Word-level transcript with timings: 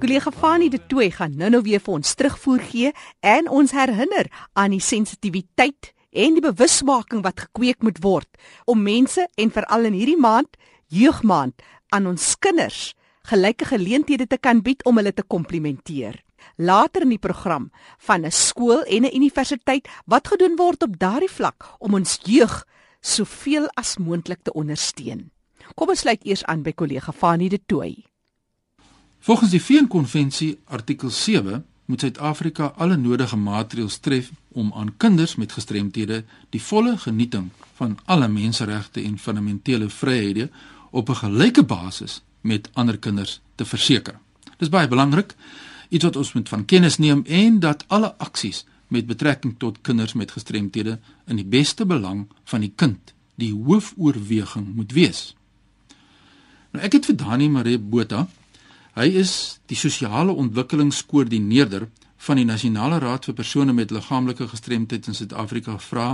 Kollega 0.00 0.30
Fanie 0.32 0.70
de 0.72 0.78
Tooi 0.88 1.10
gaan 1.12 1.34
nou-nou 1.36 1.58
weer 1.66 1.80
vir 1.84 1.92
ons 1.98 2.14
terugvoer 2.16 2.62
gee 2.70 2.90
en 3.20 3.50
ons 3.52 3.74
herinner 3.76 4.30
aan 4.56 4.72
die 4.72 4.80
sensitiwiteit 4.80 5.90
en 6.24 6.38
die 6.38 6.44
bewusmaking 6.46 7.20
wat 7.26 7.42
gekweek 7.44 7.84
moet 7.84 8.00
word 8.00 8.40
om 8.64 8.80
mense 8.80 9.26
en 9.36 9.52
veral 9.52 9.84
in 9.90 9.98
hierdie 9.98 10.16
maand, 10.16 10.56
jeugmaand, 10.88 11.52
aan 11.92 12.08
ons 12.08 12.32
kinders 12.40 12.94
gelyke 13.28 13.68
geleenthede 13.68 14.24
te 14.24 14.40
kan 14.40 14.64
bied 14.64 14.80
om 14.88 14.96
hulle 14.96 15.12
te 15.12 15.26
komplimenteer. 15.36 16.16
Later 16.56 17.04
in 17.04 17.12
die 17.12 17.20
program 17.20 17.68
van 17.98 18.24
'n 18.24 18.32
skool 18.32 18.80
en 18.88 19.04
'n 19.04 19.14
universiteit 19.14 19.84
wat 20.06 20.32
gedoen 20.32 20.56
word 20.56 20.82
op 20.82 20.98
daardie 20.98 21.28
vlak 21.28 21.76
om 21.78 21.94
ons 21.94 22.18
jeug 22.24 22.64
soveel 23.02 23.68
as 23.76 23.98
moontlik 23.98 24.40
te 24.42 24.52
ondersteun. 24.52 25.30
Kom 25.74 25.88
ons 25.88 26.00
sluit 26.00 26.24
eers 26.24 26.44
aan 26.44 26.62
by 26.62 26.72
kollega 26.72 27.12
Fanie 27.12 27.50
de 27.50 27.60
Tooi. 27.66 28.09
Volgens 29.20 29.50
die 29.50 29.62
VN-konvensie 29.62 30.58
artikel 30.64 31.10
7 31.10 31.64
moet 31.84 32.00
Suid-Afrika 32.00 32.72
alle 32.76 32.96
nodige 32.96 33.36
maatreëls 33.36 33.98
tref 34.00 34.30
om 34.48 34.72
aan 34.72 34.94
kinders 34.96 35.34
met 35.36 35.52
gestremthede 35.52 36.22
die 36.48 36.62
volle 36.62 36.94
genieting 36.98 37.50
van 37.76 37.98
alle 38.04 38.28
menseregte 38.28 39.02
en 39.02 39.18
fundamentele 39.18 39.88
vryhede 39.88 40.48
op 40.90 41.08
'n 41.08 41.20
gelyke 41.20 41.64
basis 41.64 42.22
met 42.40 42.70
ander 42.72 42.98
kinders 42.98 43.40
te 43.54 43.64
verseker. 43.64 44.18
Dis 44.56 44.68
baie 44.68 44.88
belangrik 44.88 45.34
iets 45.88 46.04
wat 46.04 46.16
ons 46.16 46.32
moet 46.32 46.48
van 46.48 46.64
kennis 46.64 46.98
neem 46.98 47.22
en 47.26 47.58
dat 47.58 47.84
alle 47.86 48.14
aksies 48.16 48.64
met 48.88 49.06
betrekking 49.06 49.54
tot 49.58 49.80
kinders 49.80 50.12
met 50.12 50.30
gestremthede 50.30 50.98
in 51.26 51.36
die 51.36 51.44
beste 51.44 51.86
belang 51.86 52.26
van 52.44 52.60
die 52.60 52.72
kind 52.74 53.14
die 53.34 53.52
hoofoorweging 53.52 54.74
moet 54.74 54.92
wees. 54.92 55.36
Nou 56.70 56.84
ek 56.84 56.92
het 56.92 57.04
vir 57.04 57.16
Dani 57.16 57.48
Marie 57.48 57.78
Botha 57.78 58.28
Hy 58.98 59.06
is 59.20 59.60
die 59.70 59.76
sosiale 59.78 60.32
ontwikkelingskoördineerder 60.32 61.88
van 62.26 62.40
die 62.40 62.44
Nasionale 62.44 62.98
Raad 62.98 63.28
vir 63.28 63.36
persone 63.38 63.72
met 63.72 63.92
liggaamlike 63.94 64.48
gestremdheid 64.50 65.06
in 65.06 65.14
Suid-Afrika 65.14 65.76
vra 65.78 66.08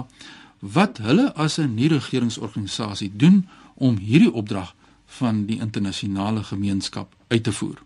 wat 0.60 1.00
hulle 1.04 1.32
as 1.34 1.58
'n 1.58 1.74
nie-regeringsorganisasie 1.74 3.10
doen 3.16 3.48
om 3.74 3.96
hierdie 3.96 4.32
opdrag 4.32 4.74
van 5.06 5.46
die 5.46 5.58
internasionale 5.60 6.42
gemeenskap 6.42 7.14
uit 7.28 7.42
te 7.42 7.52
voer. 7.52 7.82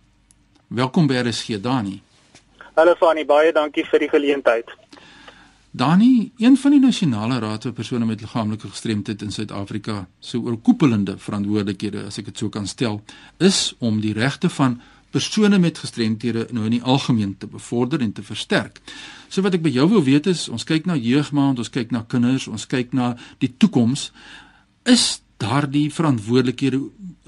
Welkom 0.66 1.06
by 1.06 1.14
RSG 1.14 1.61
Dani. 1.61 2.02
Hallo 2.74 2.94
Fanie, 2.94 3.24
baie 3.24 3.52
dankie 3.52 3.84
vir 3.84 3.98
die 3.98 4.08
geleentheid. 4.08 4.80
Dani, 5.72 6.32
een 6.36 6.56
van 6.56 6.70
die 6.74 6.80
Nasionale 6.82 7.38
Raad 7.38 7.62
vir 7.62 7.72
persone 7.72 8.06
met 8.06 8.20
liggaamlike 8.20 8.68
gestremdheid 8.72 9.20
in 9.22 9.30
Suid-Afrika 9.30 10.08
se 10.18 10.38
oorkoepelende 10.38 11.14
verantwoordelikhede, 11.18 12.08
as 12.08 12.18
ek 12.18 12.32
dit 12.32 12.40
sou 12.42 12.48
kan 12.50 12.64
stel, 12.66 12.96
is 13.38 13.77
om 13.78 14.00
die 14.02 14.10
regte 14.16 14.48
van 14.50 14.80
persone 15.14 15.60
met 15.62 15.78
gestremthede 15.78 16.48
nou 16.50 16.64
in 16.66 16.74
die 16.74 16.82
algemeen 16.82 17.36
te 17.38 17.46
bevorder 17.46 18.02
en 18.02 18.10
te 18.12 18.24
versterk. 18.27 18.80
So 19.28 19.46
wat 19.46 19.54
ek 19.54 19.62
by 19.62 19.70
jou 19.70 19.86
wil 19.92 20.02
weet 20.08 20.27
is, 20.30 20.48
ons 20.50 20.66
kyk 20.66 20.88
na 20.90 20.96
jeugmaand, 20.98 21.62
ons 21.62 21.70
kyk 21.70 21.94
na 21.94 22.02
kinders, 22.02 22.48
ons 22.50 22.66
kyk 22.66 22.90
na 22.90 23.12
die 23.38 23.52
toekoms. 23.55 24.08
Is 24.90 25.20
daardie 25.38 25.86
verantwoordelikhede 25.94 26.80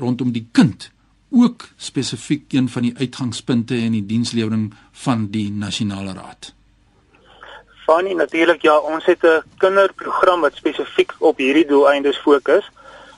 rondom 0.03 0.33
die 0.35 0.49
kind 0.51 0.89
ook 1.31 1.69
spesifiek 1.79 2.51
een 2.59 2.67
van 2.69 2.91
die 2.91 2.97
uitgangspunte 2.99 3.79
in 3.79 3.95
die 4.01 4.07
dienslewering 4.07 4.73
van 5.05 5.29
die 5.31 5.47
Nasionale 5.55 6.19
Raad? 6.19 6.51
Fanny, 7.87 8.13
natuurlik 8.15 8.63
ja, 8.63 8.77
ons 8.79 9.05
het 9.05 9.25
'n 9.25 9.43
kinderprogram 9.59 10.41
wat 10.41 10.55
spesifiek 10.55 11.13
op 11.19 11.37
hierdie 11.37 11.67
doeleindes 11.67 12.19
fokus 12.19 12.71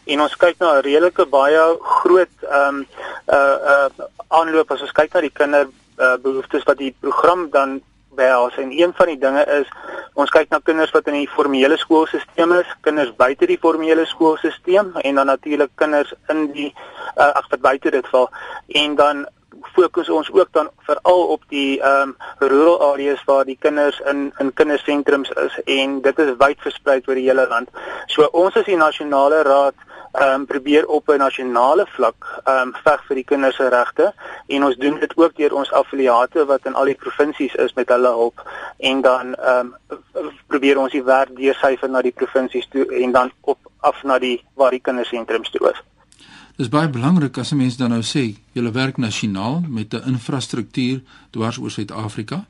en 0.04 0.20
ons 0.20 0.36
kyk 0.36 0.58
na 0.58 0.76
'n 0.76 0.82
redelike 0.82 1.26
baie 1.26 1.78
groot 1.80 2.34
ehm 2.42 2.68
um, 2.68 2.86
uh 3.26 3.56
uh 3.72 3.88
aanloop 4.28 4.70
as 4.70 4.80
ons 4.80 4.92
kyk 4.92 5.14
na 5.14 5.20
die 5.20 5.32
kinder 5.32 5.68
uh, 5.98 6.16
behoeftes 6.22 6.62
wat 6.62 6.78
die 6.78 6.94
program 7.00 7.50
dan 7.50 7.80
behels. 8.14 8.56
En 8.56 8.70
een 8.72 8.92
van 8.94 9.06
die 9.06 9.18
dinge 9.18 9.44
is 9.60 9.68
ons 10.14 10.30
kyk 10.30 10.50
na 10.50 10.60
kinders 10.62 10.92
wat 10.94 11.06
in 11.10 11.18
die 11.18 11.28
formele 11.28 11.76
skoolstelsel 11.76 12.52
is, 12.60 12.74
kinders 12.80 13.14
buite 13.16 13.46
die 13.46 13.58
formele 13.58 14.04
skoolstelsel 14.06 15.00
en 15.02 15.14
dan 15.14 15.26
natuurlik 15.26 15.70
kinders 15.74 16.12
in 16.28 16.52
die 16.52 16.70
uh, 17.16 17.32
ag 17.34 17.48
wat 17.50 17.60
buite 17.60 17.90
dit 17.90 18.08
val. 18.08 18.30
En 18.68 18.94
dan 18.94 19.26
fokus 19.74 20.10
ons 20.10 20.32
ook 20.32 20.48
dan 20.52 20.70
veral 20.86 21.22
op 21.36 21.42
die 21.48 21.80
ehm 21.80 22.08
um, 22.08 22.16
rural 22.38 22.92
areas 22.92 23.24
waar 23.24 23.44
die 23.44 23.58
kinders 23.60 24.00
in 24.10 24.32
in 24.38 24.52
kindersentrums 24.52 25.30
is 25.30 25.60
en 25.64 26.00
dit 26.02 26.18
is 26.18 26.36
wyd 26.38 26.60
versprei 26.60 27.00
oor 27.06 27.14
die 27.14 27.28
hele 27.28 27.48
land. 27.48 27.68
So 28.06 28.28
ons 28.32 28.56
as 28.56 28.64
die 28.64 28.76
nasionale 28.76 29.42
raad 29.42 29.74
ehm 30.12 30.40
um, 30.40 30.46
probeer 30.46 30.86
op 30.86 31.08
'n 31.08 31.18
nasionale 31.18 31.86
vlak 31.86 32.42
ehm 32.44 32.68
um, 32.68 32.74
veg 32.84 33.00
vir 33.06 33.16
die 33.16 33.24
kinders 33.24 33.56
se 33.56 33.68
regte 33.68 34.12
en 34.46 34.64
ons 34.64 34.76
doen 34.76 34.98
dit 35.00 35.16
ook 35.16 35.36
deur 35.36 35.54
ons 35.54 35.72
affiliate 35.72 36.44
wat 36.46 36.66
in 36.66 36.74
al 36.74 36.84
die 36.84 37.00
provinsies 37.04 37.54
is 37.54 37.74
met 37.74 37.88
hulle 37.88 38.08
hulp 38.08 38.42
en 38.78 39.00
dan 39.00 39.34
ehm 39.34 39.74
um, 39.90 40.30
probeer 40.46 40.78
ons 40.78 40.92
die 40.92 41.04
werk 41.04 41.36
deursyfer 41.36 41.90
na 41.90 42.02
die 42.02 42.16
provinsies 42.20 42.68
toe 42.70 42.86
en 43.02 43.12
dan 43.12 43.32
op 43.40 43.58
af 43.80 44.02
na 44.02 44.18
die 44.18 44.44
waar 44.54 44.70
die 44.70 44.80
kindersentrums 44.80 45.50
toe 45.50 45.70
is. 45.70 45.82
Dis 46.54 46.68
baie 46.70 46.86
belangrik 46.86 47.38
as 47.38 47.50
'n 47.52 47.56
mens 47.56 47.76
dan 47.76 47.90
nou 47.90 48.02
sê 48.02 48.34
jy 48.54 48.72
werk 48.72 48.96
nasionaal 48.96 49.62
met 49.68 49.94
'n 49.94 50.06
infrastruktuur 50.06 51.00
dwars 51.30 51.58
oor 51.58 51.70
Suid-Afrika 51.70 52.46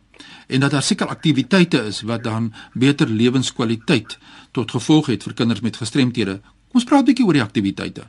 en 0.46 0.60
dat 0.60 0.70
daar 0.70 0.82
seker 0.82 1.06
aktiwiteite 1.06 1.78
is 1.78 2.02
wat 2.02 2.22
dan 2.22 2.52
beter 2.72 3.06
lewenskwaliteit 3.08 4.18
tot 4.52 4.70
gevolg 4.70 5.06
het 5.06 5.22
vir 5.22 5.34
kinders 5.34 5.60
met 5.60 5.76
gestremthede. 5.76 6.40
Kom 6.40 6.80
ons 6.80 6.84
praat 6.84 7.00
'n 7.00 7.04
bietjie 7.04 7.24
oor 7.24 7.32
die 7.32 7.42
aktiwiteite. 7.42 8.02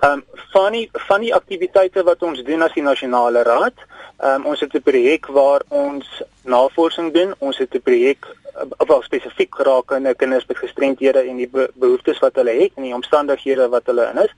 Ehm 0.00 0.12
um, 0.12 0.24
van 0.52 0.72
die 0.72 0.88
van 0.92 1.20
die 1.20 1.34
aktiwiteite 1.34 2.02
wat 2.02 2.22
ons 2.22 2.42
doen 2.42 2.62
as 2.62 2.74
die 2.74 2.82
nasionale 2.82 3.42
raad, 3.42 3.74
ehm 4.16 4.34
um, 4.34 4.46
ons 4.46 4.60
het 4.60 4.74
'n 4.74 4.82
projek 4.82 5.26
waar 5.26 5.62
ons 5.68 6.22
navorsing 6.42 7.12
doen. 7.12 7.34
Ons 7.38 7.58
het 7.58 7.74
'n 7.74 7.82
projek 7.82 8.26
wel 8.86 9.02
spesifiek 9.02 9.60
aan 9.66 10.16
kinders 10.16 10.46
met 10.46 10.58
gestremthede 10.58 11.18
en 11.18 11.36
die 11.36 11.50
behoeftes 11.74 12.18
wat 12.18 12.34
hulle 12.34 12.50
het 12.50 12.72
en 12.74 12.82
die 12.82 12.94
omstandighede 12.94 13.68
wat 13.68 13.86
hulle 13.86 14.10
in 14.12 14.22
is. 14.22 14.34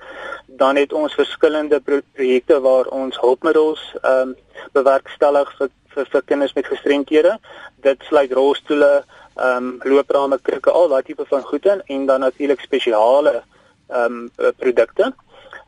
Dan 0.46 0.76
het 0.76 0.92
ons 0.92 1.14
verskillende 1.14 1.80
pro 1.80 2.00
projekte 2.12 2.60
waar 2.60 2.86
ons 2.86 3.20
hulpmiddels 3.20 3.94
ehm 4.02 4.28
um, 4.28 4.36
bewerkstellig 4.72 5.52
vir, 5.58 5.70
vir 5.94 6.06
vir 6.12 6.22
kinders 6.22 6.52
met 6.54 6.66
gestremthede. 6.66 7.38
Dit 7.82 8.02
sluit 8.08 8.32
rolstoele, 8.32 9.04
ehm 9.36 9.56
um, 9.56 9.80
looprame, 9.82 10.38
krikke, 10.42 10.70
al 10.70 10.88
daai 10.88 11.02
tipe 11.02 11.24
van 11.26 11.42
goed 11.42 11.66
in 11.66 11.82
en 11.86 12.06
dan 12.06 12.20
natuurlik 12.20 12.60
spesiale 12.60 13.42
ehm 13.88 14.28
um, 14.36 14.52
produkte. 14.56 15.12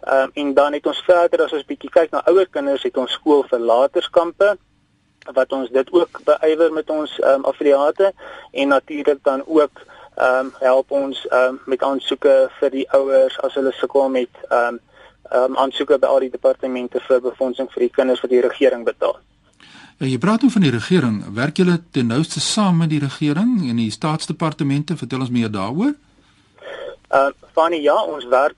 Ehm 0.01 0.23
um, 0.23 0.31
en 0.35 0.55
dan 0.55 0.73
het 0.73 0.87
ons 0.87 1.05
verder 1.07 1.45
as 1.45 1.53
ons 1.53 1.65
bietjie 1.65 1.91
kyk 1.91 2.11
na 2.11 2.23
ouer 2.27 2.49
kinders, 2.51 2.83
het 2.83 2.97
ons 2.97 3.13
skool 3.13 3.47
vir 3.51 3.59
laterskampe 3.59 4.57
wat 5.31 5.53
ons 5.53 5.71
dit 5.71 5.93
ook 5.93 6.21
beywer 6.25 6.73
met 6.73 6.91
ons 6.91 7.19
ehm 7.19 7.35
um, 7.35 7.45
affiliate 7.45 8.13
en 8.51 8.69
natuurlik 8.69 9.19
dan 9.23 9.43
ook 9.47 9.71
ehm 10.15 10.39
um, 10.39 10.55
help 10.59 10.91
ons 10.91 11.27
ehm 11.27 11.45
um, 11.49 11.61
met 11.67 11.83
aansoeke 11.83 12.51
vir 12.61 12.71
die 12.71 12.87
ouers 12.91 13.41
as 13.41 13.55
hulle 13.55 13.73
sukkel 13.73 14.09
met 14.09 14.31
ehm 14.49 14.75
um, 14.75 14.81
ehm 15.31 15.43
um, 15.43 15.57
aansoeke 15.57 15.99
by 15.99 16.07
al 16.07 16.21
die 16.21 16.31
departemente 16.31 17.01
vir 17.01 17.21
befondsing 17.21 17.71
vir 17.73 17.87
die 17.87 17.95
kinders 17.95 18.21
wat 18.21 18.31
die 18.31 18.41
regering 18.41 18.85
betaal. 18.85 19.19
Ja, 19.99 20.07
jy 20.07 20.19
praat 20.19 20.43
oor 20.43 20.51
van 20.51 20.65
die 20.67 20.75
regering. 20.75 21.23
Werk 21.35 21.57
julle 21.57 21.81
ten 21.91 22.07
nouste 22.07 22.41
saam 22.41 22.77
met 22.77 22.91
die 22.91 22.99
regering 22.99 23.69
en 23.69 23.77
die 23.77 23.91
staatsdepartemente? 23.91 24.97
Vertel 24.97 25.21
ons 25.21 25.31
meer 25.31 25.51
daaroor. 25.51 25.95
Ehm 27.09 27.27
uh, 27.27 27.31
Fanny, 27.53 27.83
ja, 27.85 28.03
ons 28.05 28.25
werk 28.25 28.57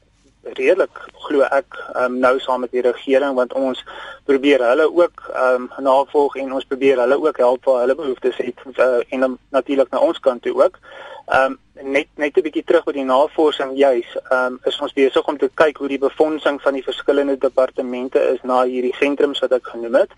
redelik 0.52 1.00
glo 1.26 1.46
ek 1.50 1.78
um, 1.96 2.18
nou 2.18 2.38
saam 2.40 2.60
met 2.60 2.70
die 2.70 2.84
regering 2.84 3.34
want 3.34 3.52
ons 3.52 3.84
probeer 4.24 4.62
hulle 4.68 4.86
ook 4.92 5.24
um, 5.36 5.70
navolg 5.78 6.36
en 6.36 6.52
ons 6.52 6.68
probeer 6.68 7.00
hulle 7.00 7.18
ook 7.20 7.36
help 7.36 7.64
waar 7.64 7.80
hulle 7.84 7.98
behoeftes 7.98 8.36
het 8.36 8.62
uh, 8.76 9.00
en 9.08 9.38
natuurlik 9.48 9.90
na 9.90 9.98
ons 9.98 10.20
kant 10.20 10.42
toe 10.42 10.54
ook. 10.62 10.80
Ehm 10.80 11.13
um, 11.32 11.58
net 11.82 12.08
net 12.16 12.36
'n 12.36 12.42
bietjie 12.42 12.64
terug 12.64 12.86
oor 12.86 12.92
die 12.92 13.04
navorsing 13.04 13.76
juis, 13.76 14.16
ehm 14.30 14.54
um, 14.54 14.60
is 14.64 14.80
ons 14.80 14.92
besig 14.92 15.26
om 15.26 15.38
te 15.38 15.50
kyk 15.54 15.76
hoe 15.76 15.88
die 15.88 15.98
befondsing 15.98 16.60
van 16.62 16.74
die 16.74 16.82
verskillende 16.82 17.36
departemente 17.38 18.20
is 18.34 18.42
na 18.42 18.62
hierdie 18.64 18.94
sentrums 18.94 19.40
wat 19.40 19.52
ek 19.52 19.66
genoem 19.66 19.94
het. 19.94 20.10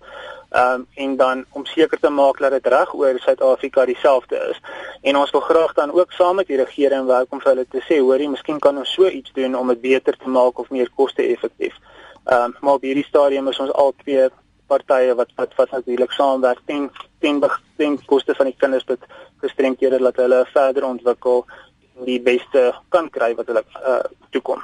Ehm 0.51 0.73
um, 0.73 0.87
en 0.95 1.15
dan 1.15 1.45
om 1.51 1.65
seker 1.65 1.99
te 1.99 2.09
maak 2.09 2.39
dat 2.39 2.51
dit 2.51 2.67
reg 2.67 2.93
oor 2.93 3.19
Suid-Afrika 3.19 3.85
dieselfde 3.85 4.37
is. 4.49 4.61
En 5.01 5.17
ons 5.17 5.31
wil 5.31 5.41
graag 5.41 5.73
dan 5.73 5.91
ook 5.91 6.11
saam 6.11 6.35
met 6.35 6.47
die 6.47 6.57
regering 6.57 7.05
werk 7.05 7.31
om 7.31 7.41
vir 7.41 7.51
hulle 7.51 7.65
te 7.69 7.81
sê, 7.89 7.99
hoorie, 7.99 8.29
miskien 8.29 8.59
kan 8.59 8.77
ons 8.77 8.93
so 8.93 9.07
iets 9.07 9.31
doen 9.33 9.55
om 9.55 9.67
dit 9.67 9.81
beter 9.81 10.17
te 10.17 10.29
maak 10.29 10.59
of 10.59 10.69
meer 10.69 10.89
koste-effektief. 10.95 11.75
Ehm 12.25 12.43
um, 12.43 12.55
maar 12.61 12.73
op 12.73 12.81
hierdie 12.81 13.07
stadium 13.07 13.47
is 13.47 13.59
ons 13.59 13.71
al 13.71 13.93
twee 14.03 14.29
partye 14.67 15.15
wat 15.15 15.33
wat 15.35 15.55
wat 15.57 15.71
natuurlik 15.71 16.11
saamwerk 16.11 16.61
ten 16.65 16.89
ten 17.19 17.41
ten 17.77 17.99
koste 18.05 18.35
van 18.35 18.45
die 18.51 18.55
kinders 18.57 18.87
wat 18.87 19.05
gestremdhede 19.41 19.99
dat 19.99 20.15
hulle 20.15 20.45
verder 20.53 20.85
ontwikkel 20.85 21.45
en 21.97 22.05
die 22.05 22.21
beste 22.21 22.73
kan 22.89 23.09
kry 23.09 23.33
wat 23.35 23.47
hulle 23.47 23.63
uh, 23.63 24.03
toekom. 24.29 24.61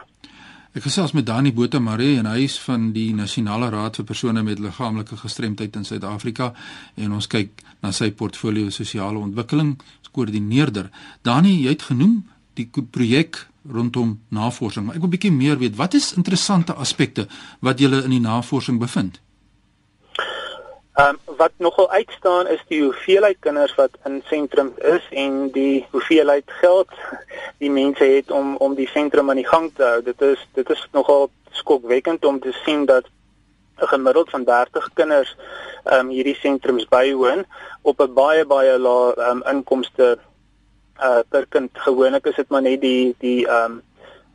Ek 0.73 0.87
gesels 0.87 1.11
met 1.13 1.25
Dani 1.25 1.51
Botha 1.53 1.79
Maree 1.79 2.17
en 2.17 2.25
hy 2.25 2.47
is 2.47 2.55
van 2.59 2.91
die 2.95 3.11
Nasionale 3.13 3.69
Raad 3.69 3.99
vir 3.99 4.05
persone 4.09 4.41
met 4.41 4.59
liggaamlike 4.59 5.17
gestremdheid 5.21 5.75
in 5.77 5.85
Suid-Afrika 5.85 6.53
en 6.97 7.13
ons 7.13 7.27
kyk 7.29 7.61
na 7.85 7.91
sy 7.93 8.09
portfolio 8.11 8.71
sosiale 8.73 9.21
ontwikkeling 9.21 9.75
koördineerder. 10.13 10.89
Dani, 11.25 11.55
jy 11.65 11.73
het 11.75 11.87
genoem 11.89 12.21
die 12.57 12.67
projek 12.69 13.47
rondom 13.69 14.17
navorsing, 14.33 14.85
maar 14.85 14.95
ek 14.95 15.01
wil 15.01 15.09
'n 15.09 15.15
bietjie 15.15 15.31
meer 15.31 15.57
weet. 15.57 15.75
Wat 15.75 15.93
is 15.93 16.13
interessante 16.13 16.73
aspekte 16.73 17.27
wat 17.61 17.79
julle 17.79 18.03
in 18.03 18.09
die 18.09 18.19
navorsing 18.19 18.79
bevind? 18.79 19.21
Ehm 20.93 21.17
um, 21.27 21.35
wat 21.37 21.51
nogal 21.57 21.89
uitstaan 21.89 22.47
is 22.47 22.63
die 22.67 22.83
hoeveelheid 22.83 23.37
kinders 23.39 23.75
wat 23.75 23.89
in 24.05 24.21
sentrums 24.25 24.77
is 24.77 25.07
en 25.09 25.49
die 25.51 25.87
hoeveelheid 25.89 26.43
geld 26.45 26.91
die 27.57 27.71
mense 27.71 28.03
het 28.03 28.31
om 28.31 28.55
om 28.57 28.75
die 28.77 28.87
sentrum 28.87 29.29
aan 29.29 29.41
die 29.41 29.47
gang 29.47 29.71
te 29.73 29.83
hou. 29.83 30.03
Dit 30.03 30.21
is 30.21 30.43
dit 30.53 30.69
is 30.69 30.87
nogal 30.91 31.31
skokwekkend 31.49 32.25
om 32.25 32.39
te 32.39 32.51
sien 32.65 32.85
dat 32.85 33.09
'n 33.81 33.87
gemiddeld 33.87 34.29
van 34.29 34.43
30 34.43 34.89
kinders 34.93 35.35
ehm 35.83 35.99
um, 35.99 36.09
hierdie 36.09 36.35
sentrums 36.35 36.85
bywoon 36.87 37.45
op 37.81 38.01
'n 38.01 38.13
baie 38.13 38.45
baie 38.45 38.77
lae 38.79 39.13
ehm 39.13 39.41
um, 39.41 39.43
inkomste 39.55 40.17
uh 41.01 41.19
per 41.29 41.45
kind. 41.49 41.71
Gewoonlik 41.73 42.25
is 42.25 42.35
dit 42.35 42.49
maar 42.49 42.61
net 42.61 42.81
die 42.81 43.15
die 43.17 43.47
ehm 43.47 43.71
um, 43.71 43.81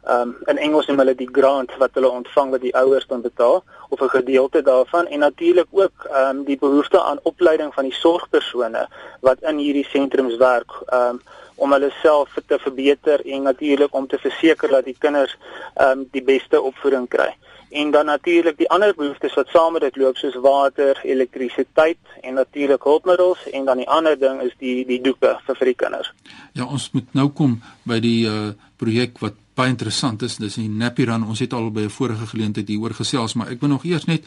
ehm 0.03 0.21
um, 0.21 0.37
in 0.47 0.59
Engels 0.59 0.87
noem 0.87 0.99
hulle 0.99 1.15
die 1.15 1.33
grant 1.33 1.77
wat 1.77 1.95
hulle 1.95 2.11
ontvang 2.11 2.51
wat 2.51 2.61
die 2.61 2.77
ouers 2.77 3.07
dan 3.07 3.21
betaal 3.21 3.65
of 3.89 4.01
'n 4.01 4.09
gedeelte 4.09 4.63
daarvan 4.63 5.07
en 5.07 5.19
natuurlik 5.19 5.67
ook 5.71 6.05
ehm 6.05 6.37
um, 6.37 6.45
die 6.45 6.59
behoefte 6.59 7.03
aan 7.03 7.19
opleiding 7.23 7.75
van 7.75 7.85
die 7.85 7.95
sorgpersone 7.95 8.89
wat 9.21 9.39
in 9.41 9.59
hierdie 9.59 9.89
sentrums 9.89 10.37
werk 10.37 10.73
ehm 10.87 11.09
um, 11.09 11.21
om 11.55 11.73
hulle 11.73 11.91
self 12.03 12.35
te 12.47 12.59
verbeter 12.59 13.27
en 13.27 13.43
natuurlik 13.43 13.95
om 13.95 14.07
te 14.07 14.19
verseker 14.19 14.69
dat 14.69 14.85
die 14.85 14.97
kinders 14.99 15.37
ehm 15.75 15.91
um, 15.91 16.09
die 16.11 16.23
beste 16.23 16.63
opvoeding 16.63 17.09
kry. 17.09 17.35
En 17.71 17.91
dan 17.91 18.05
natuurlik 18.05 18.57
die 18.57 18.71
ander 18.71 18.95
behoeftes 18.95 19.35
wat 19.35 19.49
saam 19.49 19.73
met 19.73 19.83
dit 19.83 19.97
loop 19.97 20.17
soos 20.17 20.35
water, 20.35 21.01
elektrisiteit 21.03 21.99
en 22.21 22.35
natuurlik 22.35 22.83
hulpmiddels 22.83 23.51
en 23.51 23.65
dan 23.65 23.77
die 23.77 23.89
ander 23.89 24.19
ding 24.19 24.41
is 24.43 24.55
die 24.59 24.87
die 24.87 25.01
doeke 25.01 25.35
vir 25.47 25.57
vir 25.57 25.67
die 25.67 25.75
kinders. 25.75 26.13
Ja, 26.53 26.65
ons 26.65 26.91
moet 26.93 27.13
nou 27.13 27.29
kom 27.29 27.61
by 27.83 28.01
die 28.01 28.25
uh 28.27 28.49
projek 28.79 29.19
wat 29.19 29.35
baie 29.59 29.75
interessant 29.75 30.23
is. 30.23 30.39
Dis 30.39 30.59
in 30.63 30.79
Napiran. 30.79 31.27
Ons 31.27 31.43
het 31.45 31.53
al 31.53 31.71
by 31.75 31.87
'n 31.87 31.97
vorige 31.99 32.27
geleentheid 32.33 32.69
hieroor 32.69 32.95
gesels, 32.95 33.35
maar 33.35 33.51
ek 33.51 33.61
wil 33.61 33.69
nog 33.69 33.85
eers 33.85 34.07
net 34.07 34.25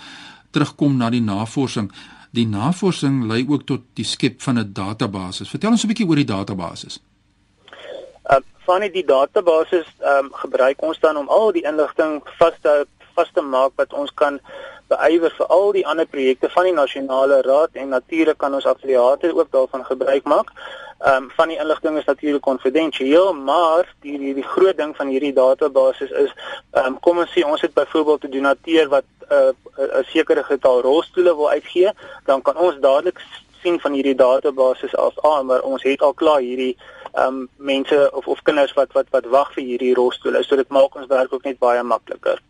terugkom 0.51 0.97
na 0.97 1.09
die 1.09 1.21
navorsing. 1.21 1.91
Die 2.31 2.47
navorsing 2.47 3.25
lei 3.27 3.45
ook 3.47 3.65
tot 3.65 3.81
die 3.93 4.05
skep 4.05 4.41
van 4.41 4.59
'n 4.59 4.73
database. 4.73 5.45
Vertel 5.45 5.71
ons 5.71 5.83
'n 5.83 5.87
bietjie 5.87 6.07
oor 6.07 6.15
die 6.15 6.33
database. 6.35 6.99
Uh 8.29 8.39
van 8.65 8.81
die 8.81 9.05
database 9.05 9.85
ehm 9.99 10.25
um, 10.25 10.29
gebruik 10.33 10.81
ons 10.81 10.99
dan 10.99 11.17
om 11.17 11.27
al 11.27 11.51
die 11.51 11.63
inligting 11.63 12.21
vas 12.37 12.53
te 12.61 12.87
vas 13.15 13.29
te 13.33 13.41
maak 13.41 13.71
wat 13.75 13.93
ons 13.93 14.11
kan 14.13 14.39
beywer 14.91 15.33
vir 15.39 15.49
al 15.57 15.71
die 15.77 15.88
ander 15.88 16.07
projekte 16.13 16.49
van 16.53 16.69
die 16.69 16.77
nasionale 16.77 17.41
raad 17.47 17.79
en 17.81 17.93
natuurlik 17.95 18.38
kan 18.38 18.53
ons 18.53 18.69
affiliate 18.69 19.33
ook 19.35 19.51
daarvan 19.51 19.85
gebruik 19.85 20.23
maak. 20.23 20.53
Ehm 21.01 21.23
um, 21.23 21.29
van 21.35 21.47
die 21.49 21.57
inligting 21.57 21.97
is 21.97 22.05
natuurlik 22.05 22.41
konfidensieel, 22.41 23.33
maar 23.33 23.88
die, 24.05 24.17
die 24.19 24.33
die 24.38 24.49
groot 24.53 24.77
ding 24.77 24.95
van 24.95 25.07
hierdie 25.07 25.33
database 25.33 26.05
is 26.23 26.33
ehm 26.71 26.85
um, 26.85 26.99
kom 26.99 27.23
ons 27.23 27.31
sê 27.33 27.45
ons 27.45 27.61
het 27.61 27.73
byvoorbeeld 27.73 28.27
'n 28.27 28.35
donateur 28.35 28.89
wat 28.89 29.07
'n 29.29 29.55
uh, 29.79 29.99
'n 30.01 30.03
sekere 30.13 30.43
getal 30.43 30.81
rolstoele 30.81 31.35
wil 31.35 31.49
uitgee, 31.49 31.91
dan 32.25 32.41
kan 32.41 32.57
ons 32.57 32.77
dadelik 32.79 33.19
sien 33.61 33.79
van 33.79 33.93
hierdie 33.93 34.15
database 34.15 34.97
af 34.97 35.25
aan, 35.25 35.45
maar 35.45 35.61
ons 35.61 35.83
het 35.83 36.01
al 36.01 36.13
klaar 36.13 36.39
hierdie 36.39 36.77
ehm 37.13 37.27
um, 37.27 37.49
mense 37.55 38.11
of 38.13 38.27
of 38.27 38.41
kinders 38.41 38.73
wat 38.73 38.91
wat 38.91 39.09
wat 39.09 39.25
wag 39.25 39.53
vir 39.53 39.63
hierdie 39.63 39.93
rolstoele. 39.93 40.43
So 40.43 40.55
dit 40.55 40.69
maak 40.69 40.95
ons 40.95 41.07
werk 41.07 41.33
ook 41.33 41.43
net 41.43 41.59
baie 41.59 41.83
makliker. 41.83 42.41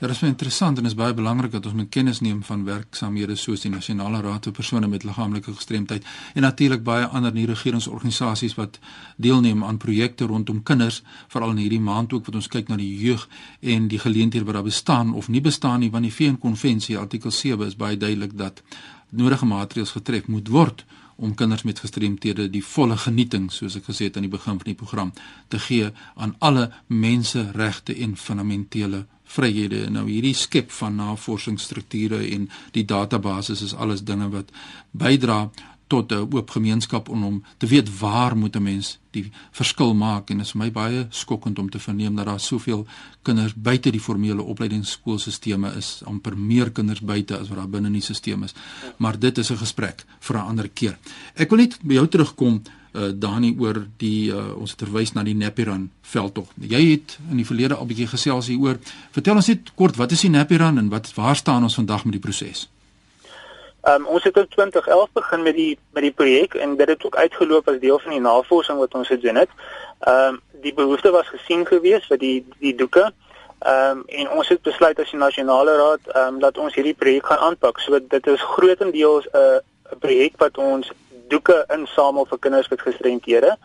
Ja, 0.00 0.06
dit 0.06 0.16
is 0.16 0.22
interessant 0.22 0.78
en 0.78 0.86
is 0.88 0.94
baie 0.96 1.12
belangrik 1.14 1.52
dat 1.52 1.66
ons 1.68 1.74
met 1.76 1.88
kennis 1.92 2.22
neem 2.24 2.38
van 2.42 2.62
werksamehede 2.64 3.34
soos 3.36 3.60
die 3.60 3.70
Nasionale 3.70 4.22
Raad 4.24 4.46
vir 4.48 4.54
persone 4.56 4.88
met 4.88 5.02
liggaamlike 5.04 5.52
gestremdheid 5.52 6.06
en 6.34 6.46
natuurlik 6.46 6.80
baie 6.86 7.04
ander 7.04 7.34
nie-regeringsorganisasies 7.36 8.54
wat 8.56 8.78
deelneem 9.16 9.60
aan 9.64 9.76
projekte 9.76 10.24
rondom 10.30 10.62
kinders, 10.62 11.02
veral 11.28 11.52
in 11.52 11.60
hierdie 11.60 11.82
maand 11.90 12.16
ook 12.16 12.30
wat 12.30 12.40
ons 12.40 12.48
kyk 12.48 12.72
na 12.72 12.80
die 12.80 12.88
jeug 13.02 13.26
en 13.60 13.90
die 13.92 14.00
geleenthede 14.00 14.48
wat 14.48 14.56
daar 14.56 14.70
bestaan 14.70 15.12
of 15.12 15.28
nie 15.28 15.44
bestaan 15.44 15.84
nie 15.84 15.92
want 15.92 16.08
die 16.08 16.14
VN-konvensie 16.16 16.96
artikel 16.96 17.30
7 17.42 17.68
is 17.68 17.76
baie 17.76 18.00
duidelik 18.00 18.32
dat 18.40 18.64
nodige 19.10 19.52
maatreëls 19.52 19.92
getref 20.00 20.32
moet 20.32 20.48
word 20.48 20.86
om 21.20 21.36
kinders 21.36 21.68
met 21.68 21.84
gestremthede 21.84 22.48
die 22.48 22.64
volle 22.64 22.96
genieting 22.96 23.52
soos 23.52 23.76
ek 23.76 23.92
gesê 23.92 24.08
het 24.08 24.16
aan 24.16 24.30
die 24.30 24.32
begin 24.32 24.56
van 24.56 24.72
die 24.72 24.80
program 24.80 25.12
te 25.52 25.60
gee 25.60 25.92
aan 26.16 26.38
alle 26.38 26.70
menseregte 26.88 28.00
en 28.00 28.16
fundamentele 28.16 29.04
vryhede. 29.30 29.86
Nou 29.90 30.08
hierdie 30.08 30.34
skep 30.34 30.70
van 30.70 30.98
navorsingsstrukture 31.00 32.22
en 32.34 32.48
die 32.76 32.84
databasis 32.84 33.62
is 33.62 33.74
alles 33.74 34.04
dinge 34.04 34.30
wat 34.32 34.50
bydra 34.90 35.50
tot 35.90 36.12
'n 36.12 36.26
oop 36.34 36.50
gemeenskap 36.50 37.08
om 37.08 37.24
om 37.24 37.42
te 37.58 37.66
weet 37.66 37.98
waar 37.98 38.36
moet 38.36 38.56
'n 38.56 38.62
mens 38.62 38.98
die 39.10 39.30
verskil 39.50 39.94
maak 39.94 40.30
en 40.30 40.36
dit 40.36 40.46
is 40.46 40.52
vir 40.52 40.62
my 40.62 40.70
baie 40.70 41.06
skokkend 41.10 41.58
om 41.58 41.70
te 41.70 41.78
verneem 41.78 42.14
dat 42.14 42.26
daar 42.26 42.40
soveel 42.40 42.86
kinders 43.22 43.54
buite 43.54 43.90
die 43.90 44.00
formele 44.00 44.42
opleidingsskoolstelsels 44.42 45.76
is, 45.76 46.02
amper 46.04 46.38
meer 46.38 46.70
kinders 46.70 47.00
buite 47.00 47.38
as 47.38 47.48
wat 47.48 47.58
daar 47.58 47.68
binne 47.68 47.86
in 47.86 47.92
die 47.92 48.02
stelsel 48.02 48.44
is. 48.44 48.54
Maar 48.96 49.18
dit 49.18 49.38
is 49.38 49.50
'n 49.50 49.56
gesprek 49.56 50.04
vir 50.20 50.36
'n 50.36 50.46
ander 50.46 50.68
keer. 50.68 50.98
Ek 51.34 51.50
wil 51.50 51.58
net 51.58 51.78
by 51.82 51.94
jou 51.94 52.08
terugkom 52.08 52.62
uh, 52.92 53.10
Dani 53.14 53.54
oor 53.58 53.82
die 54.00 54.30
uh, 54.32 54.56
ons 54.56 54.74
terwys 54.74 55.12
na 55.14 55.22
die 55.26 55.36
Napiran 55.36 55.90
veldtog. 56.02 56.50
Jy 56.56 56.82
het 56.90 57.16
in 57.30 57.40
die 57.42 57.46
verlede 57.46 57.78
al 57.78 57.86
bietjie 57.86 58.10
gesels 58.10 58.50
hieroor. 58.50 58.80
Vertel 59.14 59.40
ons 59.40 59.48
net 59.52 59.72
kort 59.74 59.96
wat 60.00 60.12
is 60.12 60.26
die 60.26 60.32
Napiran 60.34 60.78
en 60.78 60.90
wat 60.90 61.12
waar 61.14 61.36
staan 61.36 61.66
ons 61.66 61.78
vandag 61.78 62.04
met 62.04 62.18
die 62.18 62.24
proses? 62.24 62.68
Um, 63.88 64.04
ons 64.06 64.24
het 64.24 64.36
in 64.36 64.48
2011 64.48 65.08
begin 65.12 65.42
met 65.42 65.54
die 65.56 65.78
met 65.96 66.02
die 66.04 66.12
projek 66.12 66.54
en 66.54 66.76
dit 66.76 66.88
het 66.88 67.04
ook 67.04 67.16
uitgeloop 67.16 67.68
as 67.68 67.78
deel 67.80 67.98
van 67.98 68.12
die 68.12 68.20
navorsing 68.20 68.78
wat 68.78 68.94
ons 68.94 69.08
gedoen 69.08 69.40
het. 69.40 69.48
Ehm 70.00 70.34
um, 70.34 70.40
die 70.60 70.74
behoefte 70.74 71.10
was 71.10 71.28
gesien 71.28 71.66
gewees 71.66 72.04
vir 72.06 72.18
die 72.18 72.46
die 72.58 72.74
doeke. 72.74 73.12
Ehm 73.58 73.98
um, 73.98 74.02
en 74.06 74.30
ons 74.30 74.48
het 74.48 74.62
besluit 74.62 75.00
as 75.00 75.10
die 75.10 75.20
nasionale 75.20 75.76
raad 75.76 76.12
ehm 76.12 76.34
um, 76.34 76.40
dat 76.40 76.58
ons 76.58 76.74
hierdie 76.74 76.94
projek 76.94 77.26
gaan 77.26 77.38
aanpak. 77.48 77.80
So 77.80 78.00
dit 78.08 78.26
is 78.26 78.42
grootendeels 78.52 79.26
'n 79.32 79.36
uh, 79.36 79.96
projek 79.98 80.36
wat 80.36 80.58
ons 80.58 80.92
doeke 81.30 81.64
insamel 81.74 82.26
vir 82.30 82.38
kinders 82.38 82.68
met 82.68 82.82
gestremthede. 82.82 83.56